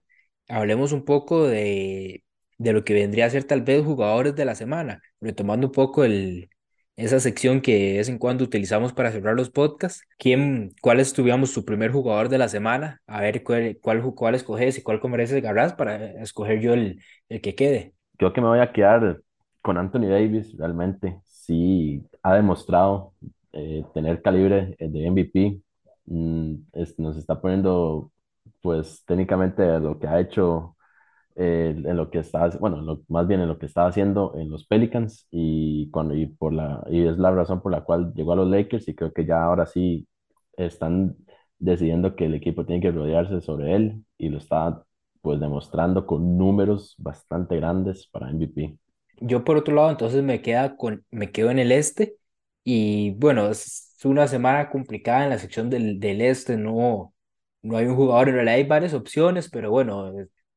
hablemos 0.49 0.93
un 0.93 1.05
poco 1.05 1.47
de 1.47 2.23
de 2.59 2.73
lo 2.73 2.85
que 2.85 2.95
vendría 2.95 3.27
a 3.27 3.31
ser 3.31 3.45
tal 3.45 3.63
vez 3.63 3.85
jugadores 3.85 4.35
de 4.35 4.45
la 4.45 4.55
semana, 4.55 5.03
retomando 5.21 5.67
un 5.69 5.73
poco 5.73 6.05
el, 6.05 6.51
esa 6.97 7.21
sección 7.21 7.61
que 7.61 7.73
de 7.93 7.99
vez 7.99 8.09
en 8.09 8.19
cuando 8.19 8.45
utilizamos 8.45 8.93
para 8.93 9.13
cerrar 9.13 9.35
los 9.35 9.51
podcasts. 9.51 10.03
¿Quién, 10.19 10.75
¿Cuál 10.81 11.01
estuviéramos 11.01 11.53
tu 11.53 11.65
primer 11.65 11.91
jugador 11.93 12.29
de 12.29 12.39
la 12.39 12.49
semana? 12.49 13.01
A 13.07 13.21
ver 13.21 13.43
cuál, 13.45 13.79
cuál, 13.83 14.03
cuál 14.15 14.35
escoges 14.35 14.79
y 14.79 14.83
cuál 14.83 15.01
merece 15.09 15.39
agarras 15.39 15.75
para 15.75 15.97
escoger 16.23 16.61
yo 16.61 16.73
el, 16.75 17.03
el 17.29 17.41
que 17.41 17.55
quede. 17.55 17.95
creo 18.17 18.33
que 18.33 18.41
me 18.41 18.49
voy 18.49 18.61
a 18.61 18.73
quedar 18.73 19.21
con 19.63 19.79
Anthony 19.79 20.09
Davis, 20.09 20.57
realmente. 20.57 21.21
Sí, 21.25 22.05
ha 22.23 22.35
demostrado 22.35 23.13
eh, 23.53 23.85
tener 23.95 24.23
calibre 24.23 24.75
eh, 24.79 24.89
de 24.89 25.07
MVP. 25.07 25.61
Mm, 26.07 26.55
es- 26.73 26.99
nos 26.99 27.17
está 27.17 27.41
poniendo, 27.41 28.13
pues 28.63 29.05
técnicamente 29.07 29.65
lo 29.81 29.99
que 29.99 30.07
ha 30.09 30.21
hecho, 30.21 30.76
eh, 31.37 31.75
en 31.77 31.97
lo 31.97 32.11
que 32.11 32.19
está, 32.21 32.49
bueno, 32.61 32.81
lo- 32.83 33.03
más 33.09 33.27
bien 33.29 33.41
en 33.41 33.49
lo 33.49 33.59
que 33.59 33.67
estaba 33.67 33.89
haciendo 33.89 34.35
en 34.37 34.51
los 34.51 34.67
Pelicans 34.67 35.27
y, 35.31 35.91
cuando, 35.91 36.15
y, 36.15 36.27
por 36.27 36.53
la, 36.53 36.85
y 36.91 37.07
es 37.07 37.19
la 37.19 37.31
razón 37.33 37.63
por 37.63 37.73
la 37.73 37.83
cual 37.85 38.13
llegó 38.15 38.33
a 38.33 38.37
los 38.37 38.49
Lakers 38.51 38.89
y 38.89 38.95
creo 38.95 39.13
que 39.13 39.27
ya 39.27 39.43
ahora 39.45 39.67
sí 39.67 40.09
están 40.57 41.17
decidiendo 41.59 42.17
que 42.17 42.27
el 42.27 42.35
equipo 42.35 42.65
tiene 42.67 42.83
que 42.83 42.91
rodearse 42.93 43.41
sobre 43.41 43.75
él 43.77 44.05
y 44.19 44.29
lo 44.29 44.39
está 44.39 44.85
pues 45.23 45.41
demostrando 45.41 46.07
con 46.07 46.39
números 46.39 46.95
bastante 46.99 47.57
grandes 47.57 48.07
para 48.09 48.31
MVP. 48.31 48.79
Yo 49.21 49.45
por 49.45 49.57
otro 49.57 49.75
lado, 49.75 49.91
entonces 49.91 50.23
me 50.23 50.43
queda 50.43 50.77
con, 50.77 51.05
me 51.11 51.33
quedo 51.33 51.51
en 51.51 51.59
el 51.59 51.73
este 51.73 52.17
y 52.65 53.13
bueno, 53.13 53.49
es 53.51 53.95
una 54.05 54.29
semana 54.29 54.69
complicada 54.71 55.25
en 55.25 55.31
la 55.31 55.39
sección 55.39 55.71
del, 55.71 55.99
del 56.01 56.21
este, 56.21 56.57
no, 56.59 57.15
no 57.63 57.77
hay 57.79 57.87
un 57.87 57.97
jugador, 57.97 58.29
en 58.29 58.35
realidad 58.35 58.57
hay 58.57 58.65
varias 58.65 58.93
opciones, 58.95 59.49
pero 59.51 59.71
bueno, 59.71 60.13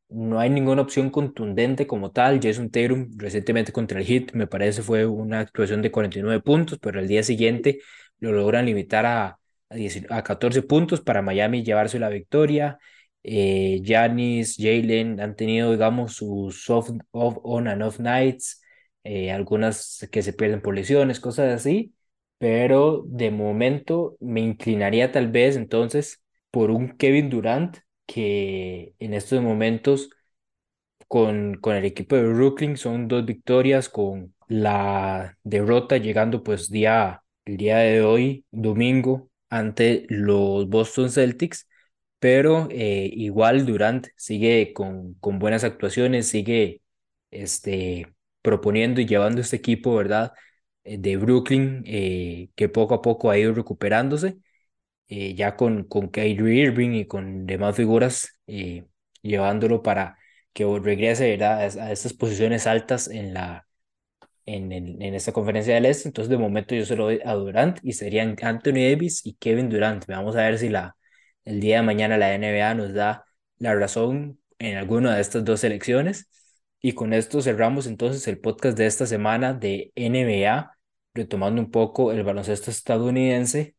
no 0.09 0.39
hay 0.39 0.49
ninguna 0.49 0.81
opción 0.81 1.09
contundente 1.09 1.87
como 1.87 2.11
tal. 2.11 2.39
Jason 2.41 2.69
Tatum 2.69 3.09
recientemente 3.17 3.71
contra 3.71 3.99
el 3.99 4.05
Heat, 4.05 4.33
me 4.33 4.47
parece 4.47 4.81
fue 4.81 5.05
una 5.05 5.39
actuación 5.41 5.81
de 5.81 5.91
49 5.91 6.41
puntos, 6.41 6.79
pero 6.79 6.99
al 6.99 7.07
día 7.07 7.23
siguiente 7.23 7.79
lo 8.19 8.31
logran 8.31 8.65
limitar 8.65 9.05
a, 9.05 9.39
a, 9.69 9.75
10 9.75 10.05
a 10.09 10.23
14 10.23 10.61
puntos 10.63 11.01
para 11.01 11.21
Miami 11.21 11.63
llevarse 11.63 11.99
la 11.99 12.09
victoria. 12.09 12.79
Eh, 13.23 13.81
Giannis, 13.83 14.55
Jalen 14.57 15.19
han 15.19 15.35
tenido, 15.35 15.71
digamos, 15.71 16.13
sus 16.15 16.63
soft, 16.63 16.91
off, 17.11 17.37
on 17.43 17.67
and 17.67 17.83
off 17.83 17.99
nights, 17.99 18.61
eh, 19.03 19.31
algunas 19.31 20.07
que 20.11 20.21
se 20.23 20.33
pierden 20.33 20.61
por 20.61 20.75
lesiones, 20.75 21.19
cosas 21.19 21.53
así, 21.53 21.93
pero 22.37 23.03
de 23.07 23.31
momento 23.31 24.17
me 24.19 24.41
inclinaría 24.41 25.11
tal 25.11 25.29
vez 25.29 25.55
entonces 25.55 26.23
por 26.51 26.71
un 26.71 26.97
Kevin 26.97 27.29
Durant 27.29 27.77
que 28.09 28.95
en 28.99 29.13
estos 29.13 29.41
momentos 29.43 30.09
con, 31.07 31.55
con 31.55 31.75
el 31.75 31.85
equipo 31.85 32.15
de 32.15 32.23
Brooklyn 32.27 32.77
son 32.77 33.07
dos 33.07 33.25
victorias 33.25 33.89
con 33.89 34.35
la 34.47 35.37
derrota 35.43 35.97
llegando 35.97 36.43
pues 36.43 36.69
día, 36.69 37.23
el 37.45 37.57
día 37.57 37.77
de 37.79 38.01
hoy, 38.01 38.45
domingo, 38.51 39.29
ante 39.49 40.05
los 40.09 40.67
Boston 40.69 41.09
Celtics, 41.11 41.67
pero 42.19 42.67
eh, 42.71 43.09
igual 43.13 43.65
Durant 43.65 44.07
sigue 44.17 44.73
con, 44.73 45.15
con 45.15 45.39
buenas 45.39 45.63
actuaciones, 45.63 46.27
sigue 46.27 46.81
este, 47.31 48.13
proponiendo 48.41 49.01
y 49.01 49.05
llevando 49.07 49.41
este 49.41 49.55
equipo, 49.57 49.95
¿verdad? 49.95 50.33
eh, 50.83 50.97
de 50.97 51.17
Brooklyn, 51.17 51.83
eh, 51.85 52.49
que 52.55 52.69
poco 52.69 52.93
a 52.95 53.01
poco 53.01 53.29
ha 53.29 53.37
ido 53.37 53.53
recuperándose 53.53 54.37
eh, 55.09 55.35
ya 55.35 55.55
con, 55.55 55.83
con 55.85 56.09
Kyrie 56.09 56.63
Irving 56.63 56.91
y 56.91 57.05
con 57.07 57.45
demás 57.45 57.75
figuras, 57.75 58.39
eh, 58.47 58.85
llevándolo 59.21 59.83
para 59.83 60.17
que 60.53 60.65
regrese 60.81 61.31
¿verdad? 61.31 61.61
a, 61.79 61.85
a 61.85 61.91
estas 61.91 62.13
posiciones 62.13 62.67
altas 62.67 63.07
en, 63.09 63.33
la, 63.33 63.67
en, 64.45 64.71
en, 64.71 65.01
en 65.01 65.13
esta 65.15 65.31
conferencia 65.31 65.73
del 65.75 65.85
Este. 65.85 66.09
Entonces, 66.09 66.29
de 66.29 66.37
momento 66.37 66.75
yo 66.75 66.85
se 66.85 66.95
lo 66.95 67.05
doy 67.05 67.19
a 67.25 67.33
Durant 67.33 67.79
y 67.83 67.93
serían 67.93 68.35
Anthony 68.41 68.73
Davis 68.91 69.25
y 69.25 69.35
Kevin 69.35 69.69
Durant. 69.69 70.05
Vamos 70.07 70.35
a 70.35 70.41
ver 70.43 70.57
si 70.57 70.69
la, 70.69 70.95
el 71.45 71.59
día 71.59 71.77
de 71.77 71.83
mañana 71.83 72.17
la 72.17 72.33
NBA 72.33 72.73
nos 72.75 72.93
da 72.93 73.25
la 73.57 73.75
razón 73.75 74.39
en 74.59 74.77
alguna 74.77 75.15
de 75.15 75.21
estas 75.21 75.45
dos 75.45 75.59
selecciones. 75.61 76.29
Y 76.81 76.93
con 76.93 77.13
esto 77.13 77.41
cerramos 77.41 77.87
entonces 77.87 78.27
el 78.27 78.39
podcast 78.39 78.77
de 78.77 78.85
esta 78.87 79.05
semana 79.05 79.53
de 79.53 79.91
NBA, 79.95 80.71
retomando 81.13 81.61
un 81.61 81.71
poco 81.71 82.11
el 82.11 82.23
baloncesto 82.23 82.71
estadounidense 82.71 83.75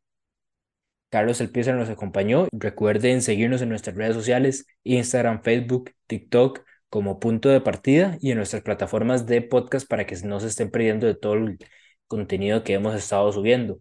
Carlos 1.11 1.41
El 1.41 1.51
Piezar 1.51 1.75
nos 1.75 1.91
acompañó. 1.91 2.49
Recuerden 2.53 3.21
seguirnos 3.23 3.63
en 3.63 3.69
nuestras 3.69 3.97
redes 3.97 4.15
sociales, 4.15 4.67
Instagram, 4.85 5.43
Facebook, 5.43 5.93
TikTok 6.07 6.63
como 6.89 7.21
punto 7.21 7.49
de 7.49 7.61
partida 7.61 8.17
y 8.21 8.31
en 8.31 8.39
nuestras 8.39 8.63
plataformas 8.63 9.27
de 9.27 9.43
podcast 9.43 9.89
para 9.89 10.07
que 10.07 10.17
no 10.25 10.41
se 10.41 10.49
estén 10.49 10.71
perdiendo 10.71 11.07
de 11.07 11.15
todo 11.15 11.35
el 11.35 11.59
contenido 12.07 12.65
que 12.65 12.75
hemos 12.75 12.95
estado 12.95 13.33
subiendo. 13.33 13.81